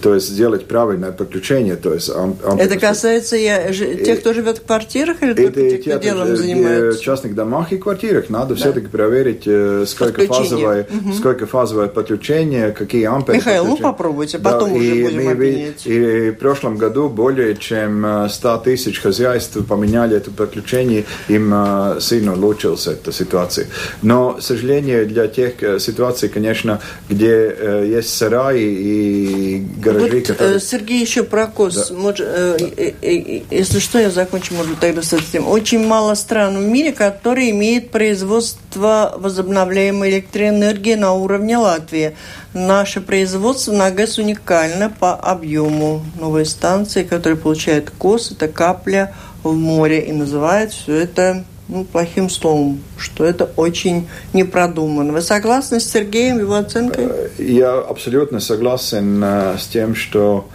[0.00, 1.76] то есть сделать правильное подключение.
[1.76, 2.10] То есть,
[2.58, 6.98] это касается я, тех, кто живет в квартирах или только тех, кто делом занимается?
[6.98, 8.60] В частных домах и квартирах надо да.
[8.60, 11.12] все-таки проверить, э, сколько фазовое, угу.
[11.12, 13.38] сколько фазовое подключение, какие амперы.
[13.38, 15.86] Михаил, ну попробуйте, потом да, уже и, будем объединять.
[15.86, 21.98] И в прошлом году более чем 100 э, тысяч хозяйств поменяли это подключение, им э,
[22.00, 23.66] сильно улучшилась эта ситуация.
[24.02, 30.60] Но, к сожалению, для тех ситуаций, конечно, где есть сараи и гаражи, вот, которые...
[30.60, 31.88] Сергей, еще про КОС.
[31.88, 31.94] Да.
[31.94, 35.48] Может, э, э, э, если что, я закончу, может быть, тогда с этим.
[35.48, 42.16] Очень мало стран в мире, которые имеют производство возобновляемой электроэнергии на уровне Латвии.
[42.54, 46.04] Наше производство на ГЭС уникально по объему.
[46.18, 50.00] Новые станции, которые получают КОС, это капля в море.
[50.00, 55.12] И называют все это ну, плохим словом, что это очень непродуманно.
[55.12, 57.06] Вы согласны с Сергеем, его оценкой?
[57.08, 60.48] Э, я абсолютно согласен э, с тем, что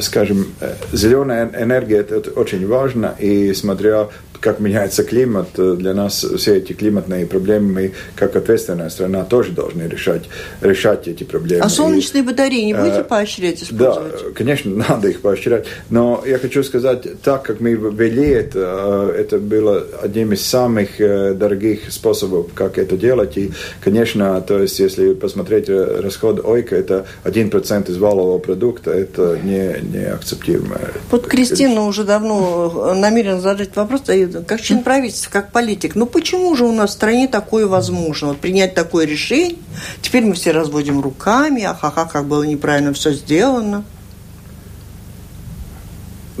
[0.00, 0.46] скажем,
[0.92, 4.08] зеленая энергия это очень важно, и смотря
[4.40, 9.52] как меняется климат, э, для нас все эти климатные проблемы мы, как ответственная страна, тоже
[9.52, 10.22] должны решать,
[10.60, 11.62] решать эти проблемы.
[11.62, 14.12] А солнечные и, батареи не будете э, поощрять использовать?
[14.12, 15.66] Да, конечно, надо их поощрять.
[15.90, 20.98] Но я хочу сказать, так как мы ввели это, э, это было одним из самых
[20.98, 23.36] дорогих способов, как это делать.
[23.36, 23.52] И,
[23.82, 30.04] конечно, то есть, если посмотреть расход ОЙКа, это 1% из валового продукта, это не, не
[30.04, 30.78] акцептируемо.
[31.10, 34.02] Вот Кристина уже давно намерена задать вопрос,
[34.46, 38.28] как член правительства, как политик, ну почему же у нас в стране такое возможно?
[38.28, 39.56] Вот принять такое решение,
[40.02, 43.84] теперь мы все разводим руками, ахаха, как было неправильно все сделано.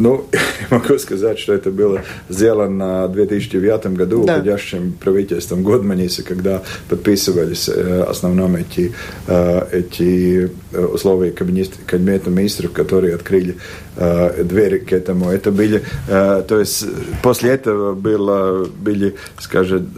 [0.00, 0.24] Ну,
[0.70, 4.34] могу сказать, что это было сделано в 2009 году да.
[4.34, 8.94] уходящим правительством Годманиса, когда подписывались э, основном эти,
[9.26, 13.56] э, эти э, условия кабинета министров, которые открыли
[14.00, 15.30] двери к этому.
[15.30, 16.84] Это были, то есть
[17.22, 19.90] после этого было, были, скажем,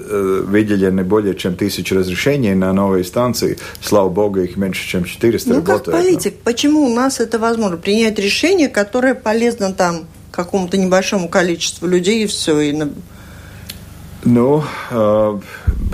[0.47, 3.59] выделены более чем тысячи разрешений на новые станции.
[3.81, 5.85] Слава богу, их меньше, чем 400 ну, работает.
[5.85, 6.41] как политик, но...
[6.45, 7.77] почему у нас это возможно?
[7.77, 12.59] Принять решение, которое полезно там какому-то небольшому количеству людей и все.
[12.61, 12.83] И...
[14.25, 15.39] Ну, э,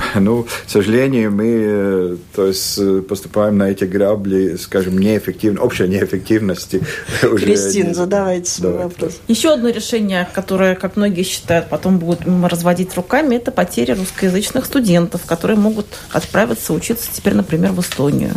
[0.14, 6.82] ну, к сожалению, мы то есть, поступаем на эти грабли, скажем, неэффективно, общей неэффективности.
[7.20, 9.20] Кристина, задавайте свой вопрос.
[9.28, 15.22] Еще одно решение, которое, как многие считают, потом будут разводить руками, это потеря русскоязычных студентов,
[15.26, 18.34] которые могут отправиться учиться теперь, например, в Эстонию.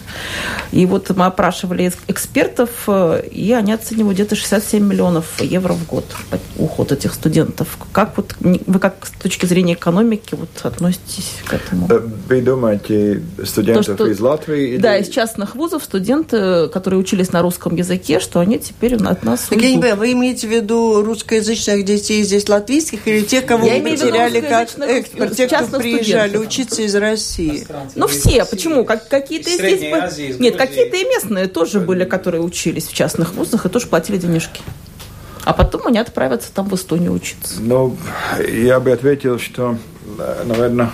[0.71, 6.05] И вот мы опрашивали экспертов, и они оценивают где-то 67 миллионов евро в год
[6.57, 7.77] уход этих студентов.
[7.91, 11.87] Как вот вы как с точки зрения экономики вот относитесь к этому?
[11.89, 14.77] Э, вы думаете, студентов То, что, из Латвии?
[14.77, 15.03] Да, или...
[15.03, 19.59] из частных вузов студенты, которые учились на русском языке, что они теперь от нас так
[19.61, 23.81] Я не понимаю, вы имеете в виду русскоязычных детей здесь латвийских или тех, кого я
[23.81, 26.47] вы потеряли как экспорт, тех, кто приезжали студентов.
[26.47, 27.67] учиться из России?
[27.95, 28.85] Ну все, почему?
[28.85, 29.93] Как, какие-то здесь...
[29.93, 34.17] Азии, Нет, какие-то и местные тоже были, которые учились в частных вузах и тоже платили
[34.17, 34.61] денежки.
[35.43, 37.55] А потом они отправятся там в Эстонию учиться.
[37.59, 37.97] Ну,
[38.47, 39.77] я бы ответил, что,
[40.45, 40.91] наверное,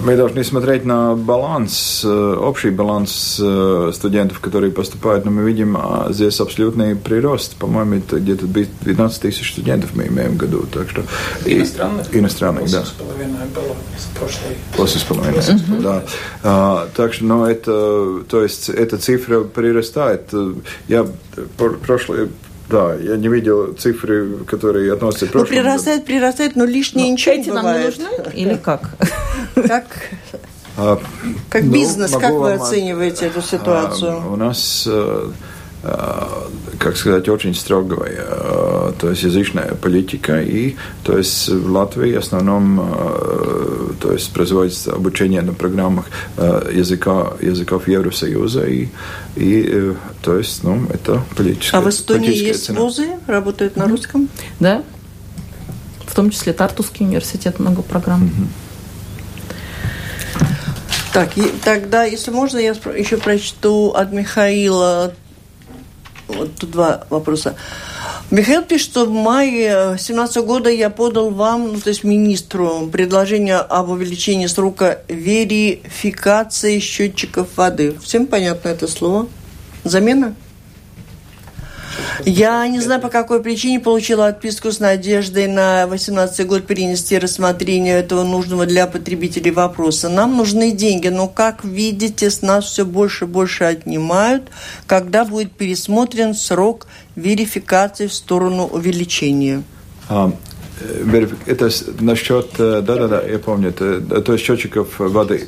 [0.00, 5.76] мы должны смотреть на баланс, э, общий баланс э, студентов, которые поступают, но мы видим
[5.76, 7.56] а здесь абсолютный прирост.
[7.56, 10.64] По-моему, это где-то 12 тысяч студентов мы имеем в году.
[10.72, 11.02] Так что
[11.44, 12.14] иностранных?
[12.14, 12.84] Иностранных, да.
[12.84, 14.56] с половиной было с прошлой.
[14.76, 16.04] После с половиной, да.
[16.44, 20.30] А, так что, но это, то есть, эта цифра прирастает.
[20.88, 21.06] Я
[21.86, 22.28] прошлый
[22.72, 25.60] да, я не видел цифры, которые относятся к ну, прошлому.
[25.60, 27.98] Ну, прирастает, прирастает, но лишнее но ничего эти не бывает.
[27.98, 28.32] нам не нужны?
[28.34, 28.90] Или как?
[29.66, 29.86] Как?
[30.76, 30.98] А,
[31.50, 34.22] как ну, бизнес, как вы оцениваете эту ситуацию?
[34.24, 35.30] А, у нас э,
[35.84, 36.48] Э,
[36.78, 42.18] как сказать, очень строгая, э, то есть язычная политика, и то есть в Латвии в
[42.18, 46.06] основном то есть производится обучение на программах
[46.36, 48.88] языка, языков Евросоюза, и,
[49.36, 52.80] и то есть, ну, это политическая А в Эстонии есть цена.
[52.80, 54.28] вузы, работают на русском?
[54.60, 54.82] Да,
[56.06, 58.24] в том числе Тартусский университет, много программ.
[58.24, 58.48] Угу.
[61.12, 65.14] Так, и тогда, если можно, я еще прочту от Михаила
[66.28, 67.54] вот тут два вопроса.
[68.30, 73.56] Михаил пишет, что в мае 2017 года я подал вам, ну, то есть министру, предложение
[73.56, 77.94] об увеличении срока верификации счетчиков воды.
[78.02, 79.28] Всем понятно это слово?
[79.84, 80.34] Замена?
[82.24, 87.98] Я не знаю, по какой причине получила отписку с надеждой на 18 год перенести рассмотрение
[87.98, 90.08] этого нужного для потребителей вопроса.
[90.08, 94.44] Нам нужны деньги, но, как видите, с нас все больше и больше отнимают,
[94.86, 96.86] когда будет пересмотрен срок
[97.16, 99.62] верификации в сторону увеличения.
[100.08, 100.32] А,
[100.80, 101.70] э, это
[102.00, 105.46] насчет, э, да-да-да, я помню, это, то есть счетчиков воды.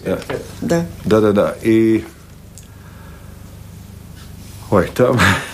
[0.60, 0.86] Да.
[1.04, 1.54] Да-да-да.
[1.62, 2.04] И
[4.74, 5.16] Ой, там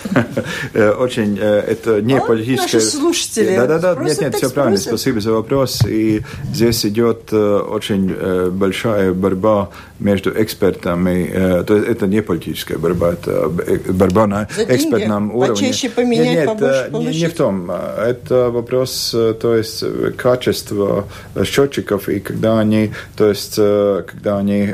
[0.99, 2.77] очень э, это не политическое...
[2.77, 5.81] Наши слушатели Да-да-да, нет, нет, все правильно, спасибо за вопрос.
[5.87, 6.21] И
[6.53, 8.13] здесь идет э, очень
[8.51, 11.63] большая борьба между экспертами.
[11.63, 15.55] То есть это не политическая борьба, это борьба на экспертном уровне.
[15.55, 17.71] Почаще поменять, нет, побольше не, не в том.
[17.71, 19.83] Это вопрос, то есть
[20.17, 21.07] качества
[21.43, 24.73] счетчиков и когда они, то есть когда они,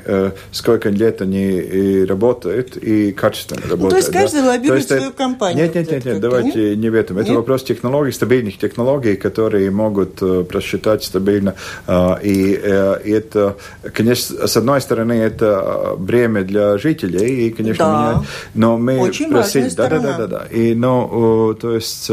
[0.51, 3.83] сколько лет они работают и качественно работают.
[3.83, 5.65] Ну, то есть каждый лоббирует есть, свою компанию.
[5.65, 6.77] Нет, нет, нет, нет давайте нет?
[6.77, 7.17] не в этом.
[7.17, 7.37] Это нет?
[7.37, 11.55] вопрос технологий, стабильных технологий, которые могут э, просчитать стабильно.
[11.87, 13.57] Э, и, э, и это,
[13.93, 17.91] конечно, с одной стороны, это бремя для жителей, и, конечно, да.
[17.91, 20.45] меня, но мы Очень просили, да, да, да, да, да.
[20.51, 22.09] И, но, то есть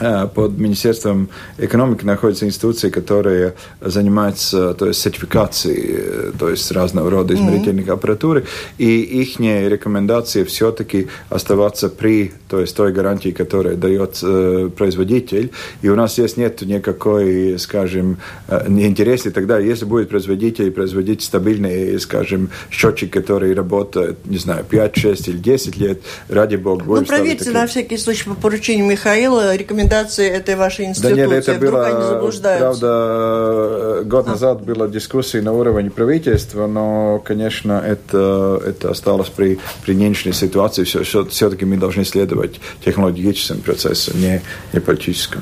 [0.00, 1.28] под Министерством
[1.58, 7.92] экономики находятся институции, которые занимаются то есть, сертификацией э, то есть, разного рода измерительных mm-hmm.
[7.92, 8.44] аппаратуры,
[8.78, 15.50] и их рекомендации все-таки оставаться при то есть, той гарантии, которую дает э, производитель.
[15.82, 21.98] И у нас здесь нет никакой, скажем, э, интереса тогда, если будет производитель производить стабильные,
[21.98, 26.84] скажем, счетчик, который работает, не знаю, 5, 6 или 10 лет, ради бога.
[26.86, 31.14] Ну, проверьте на всякий случай по поручению Михаила рекомендации рекомендации этой вашей институции?
[31.14, 32.80] Да нет, это Вдруг было, они заблуждаются?
[32.80, 34.30] Правда, год а.
[34.30, 40.84] назад была дискуссия на уровне правительства, но, конечно, это, это осталось при, при нынешней ситуации.
[40.84, 45.40] Все, все, все-таки мы должны следовать технологическим процессам, не, не политическим.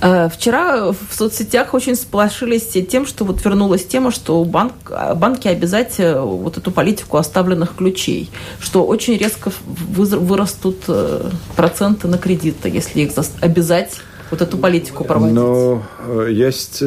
[0.00, 4.74] Э, вчера в соцсетях очень сплошились тем, что вот вернулась тема, что банк,
[5.16, 12.18] банки обязать э, вот эту политику оставленных ключей, что очень резко вырастут э, проценты на
[12.18, 13.96] кредиты, если их обязать
[14.30, 15.34] вот эту политику проводить?
[15.34, 15.82] Ну,
[16.28, 16.82] есть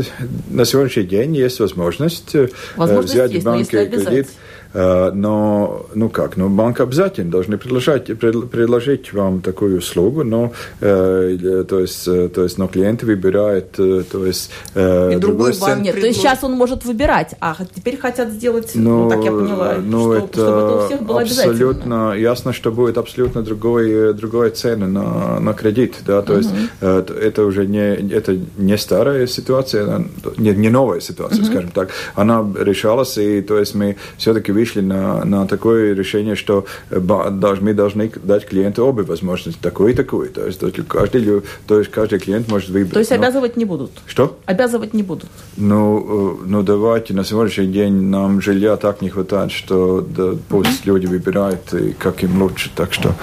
[0.49, 2.35] на сегодняшний день есть возможность,
[2.75, 4.27] возможность взять есть, банке кредит.
[4.73, 12.05] Но, ну как, ну банк обязательно должны предложить, предложить вам такую услугу, но, то есть,
[12.05, 14.51] то есть, но клиенты выбирают, то есть...
[14.75, 15.99] И другой банк нет.
[15.99, 19.75] То есть сейчас он может выбирать, а теперь хотят сделать, ну, ну так я поняла,
[19.83, 24.49] ну, что, это чтобы это у всех было абсолютно ясно, что будет абсолютно другой, другой
[24.51, 26.39] цены на, на кредит, да, то угу.
[26.39, 26.51] есть
[26.81, 30.05] это уже не, это не старая ситуация,
[30.37, 31.47] не, не новая ситуация, угу.
[31.47, 36.65] скажем так, она решалась, и то есть мы все-таки вышли на, на такое решение, что
[36.89, 42.19] мы должны дать клиенту обе возможности, такую и такую, то есть каждый, то есть каждый
[42.19, 42.93] клиент может выбрать.
[42.93, 43.17] То есть но...
[43.17, 43.91] обязывать не будут?
[44.07, 44.37] Что?
[44.45, 45.29] Обязывать не будут?
[45.57, 51.05] Ну, ну давайте, на сегодняшний день нам жилья так не хватает, что да, пусть люди
[51.05, 53.13] выбирают, и как им лучше, так что...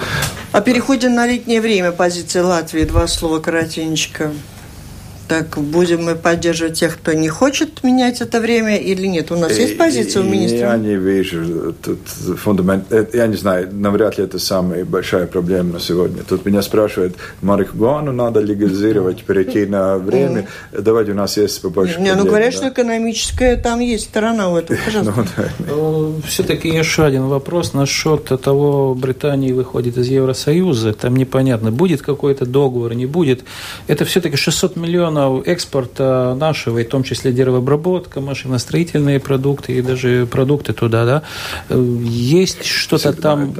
[0.53, 4.31] О переходе на летнее время позиции Латвии, два слова коротенько.
[5.27, 9.31] Так будем мы поддерживать тех, кто не хочет менять это время или нет?
[9.31, 10.59] У нас есть э, позиция у министра?
[10.59, 12.91] Я не вижу тут фундамент.
[12.91, 16.21] Э, я не знаю, навряд ли это самая большая проблема на сегодня.
[16.23, 20.47] Тут меня спрашивают, марихуану надо легализировать, перейти на время.
[20.71, 22.57] Давайте у нас есть побольше Не, ну говорят, да.
[22.57, 24.77] что экономическая там есть сторона у этого.
[24.85, 25.51] Пожалуйста.
[25.67, 30.93] Ну, э, Все-таки еще один вопрос насчет того, Британии выходит из Евросоюза.
[30.93, 33.43] Там непонятно, будет какой-то договор, не будет.
[33.87, 39.81] Это все-таки 600 миллионов миллионов экспорта нашего, и в том числе деревообработка, машиностроительные продукты и
[39.81, 41.75] даже продукты туда, да.
[41.75, 43.53] Есть что-то там...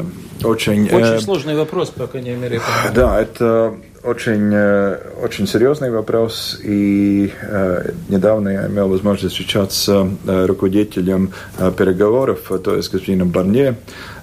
[0.43, 1.19] Очень, очень э...
[1.19, 2.59] сложный вопрос, по крайней мере.
[2.93, 10.09] Да, это очень, э, очень серьезный вопрос, и э, недавно я имел возможность встречаться с
[10.27, 13.75] э, руководителем э, переговоров, то есть господином Барне,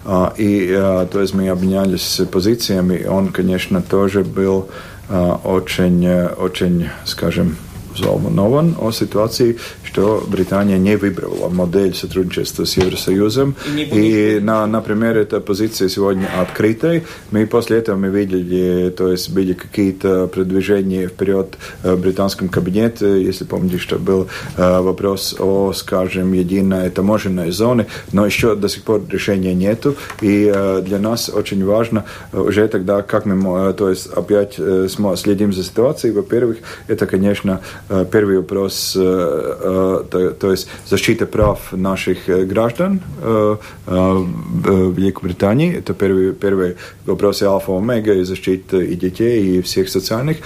[0.04, 4.68] э, и э, то есть мы обменялись позициями, и он, конечно, тоже был
[5.11, 7.57] очень, очень, скажем,
[7.94, 13.54] взволнован о ситуации, что Британия не выбрала модель сотрудничества с Евросоюзом.
[13.76, 17.02] И, и на, например, эта позиция сегодня открытая.
[17.30, 23.44] Мы после этого мы видели, то есть были какие-то продвижения вперед в британском кабинете, если
[23.44, 29.54] помните, что был вопрос о, скажем, единой таможенной зоне, но еще до сих пор решения
[29.54, 29.96] нету.
[30.20, 30.52] И
[30.84, 36.12] для нас очень важно уже тогда, как мы, то есть опять следим за ситуацией.
[36.12, 43.00] Во-первых, это, конечно, Э, первый вопрос, э, э, то, то есть защита прав наших граждан
[43.20, 45.76] в Великобритании.
[45.76, 46.76] Это первый, первый
[47.06, 50.38] вопрос и альфа-омега, и защита и детей, и всех социальных,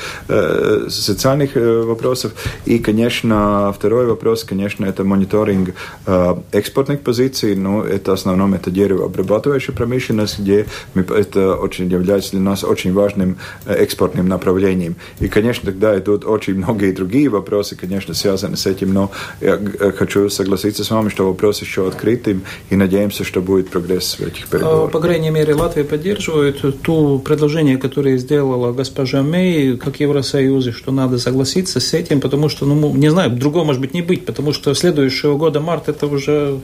[0.89, 2.33] социальных вопросов.
[2.65, 5.75] И, конечно, второй вопрос, конечно, это мониторинг
[6.53, 7.57] экспортных позиций.
[7.57, 12.93] Ну, это в основном это деревообрабатывающая промышленность, где мы, это очень является для нас очень
[12.93, 14.97] важным экспортным направлением.
[15.21, 19.11] И, конечно, тогда идут очень многие другие вопросы, конечно, связаны с этим, но
[19.41, 19.59] я
[19.97, 24.47] хочу согласиться с вами, что вопрос еще открытым, и надеемся, что будет прогресс в этих
[24.47, 24.93] а, переговорах.
[24.93, 31.19] По крайней мере, Латвия поддерживает то предложение, которое сделала госпожа Мэй, как Евросоюз, что надо
[31.19, 34.75] согласиться с этим, потому что, ну, не знаю, другого может быть не быть, потому что
[34.75, 36.61] следующего года март это уже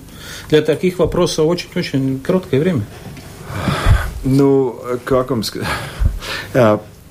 [0.48, 2.82] для таких вопросов очень-очень короткое время.
[4.24, 5.68] Ну, как вам сказать?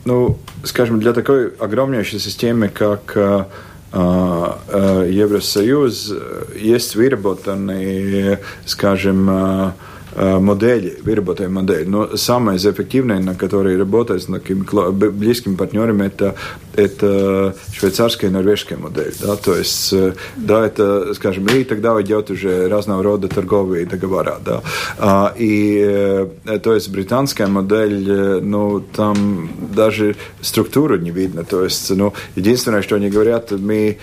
[0.05, 3.45] Ну, скажем, для такой огромнейшей системы, как э,
[3.93, 6.13] э, Евросоюз,
[6.55, 9.73] есть выработанные, скажем,
[10.15, 11.87] модели, выработаем модель.
[11.87, 14.63] Но самая эффективная, на которой работать с такими
[15.09, 16.35] близкими партнерами, это,
[16.75, 19.13] это швейцарская и норвежская модель.
[19.21, 19.35] Да?
[19.35, 19.93] То есть,
[20.35, 24.39] да, это, скажем, и тогда идет уже разного рода торговые договора.
[24.43, 24.61] Да?
[24.97, 26.27] А, и,
[26.61, 31.43] то есть, британская модель, ну, там даже структуру не видно.
[31.43, 33.97] То есть, ну, единственное, что они говорят, мы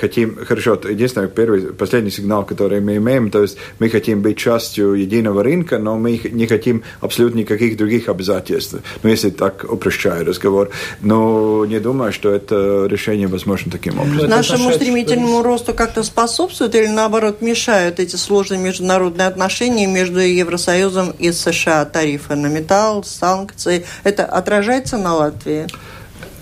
[0.00, 4.94] хотим, хорошо, единственное, первый, последний сигнал, который мы имеем, то есть, мы хотим быть частью
[4.94, 8.76] единого рынка, рынка, но мы не хотим абсолютно никаких других обязательств.
[9.02, 10.70] Ну, если так упрощаю разговор.
[11.00, 14.30] Но не думаю, что это решение возможно таким образом.
[14.30, 21.32] Нашему стремительному росту как-то способствует или, наоборот, мешают эти сложные международные отношения между Евросоюзом и
[21.32, 21.84] США?
[21.84, 23.84] Тарифы на металл, санкции.
[24.04, 25.66] Это отражается на Латвии?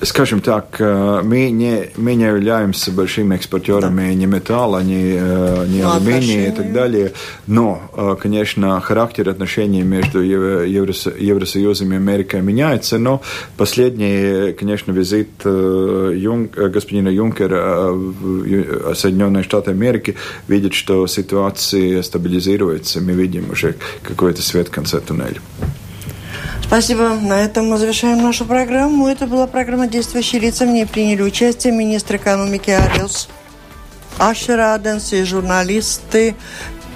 [0.03, 4.15] Скажем так, э, мы не, являемся большими экспортерами да.
[4.15, 7.13] ни металла, ни, э, ни ну, алюминия и так далее.
[7.47, 12.99] Но, э, конечно, характер отношений между Евросоюзом и Америкой меняется.
[12.99, 13.21] Но
[13.59, 20.17] последний, конечно, визит Юнг, господина Юнкера в Соединенные Штаты Америки
[20.49, 23.01] видит, что ситуация стабилизируется.
[23.03, 25.41] Мы видим уже какой-то свет в конце туннеля.
[26.71, 27.17] Спасибо.
[27.21, 29.09] На этом мы завершаем нашу программу.
[29.09, 30.67] Это была программа «Действующие лица».
[30.67, 33.29] В ней приняли участие министр экономики Арилс
[34.19, 36.37] Ашер Аденс и журналисты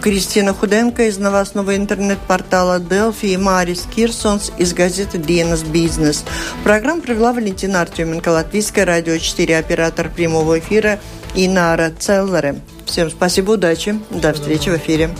[0.00, 6.24] Кристина Худенко из новостного интернет-портала Delphi и Марис Кирсонс из газеты «Диенас Бизнес».
[6.62, 11.00] Программу провела Валентина Артеменко, Латвийское радио 4, оператор прямого эфира
[11.34, 12.60] Инара Целлере.
[12.86, 15.10] Всем спасибо, удачи, до встречи в эфире.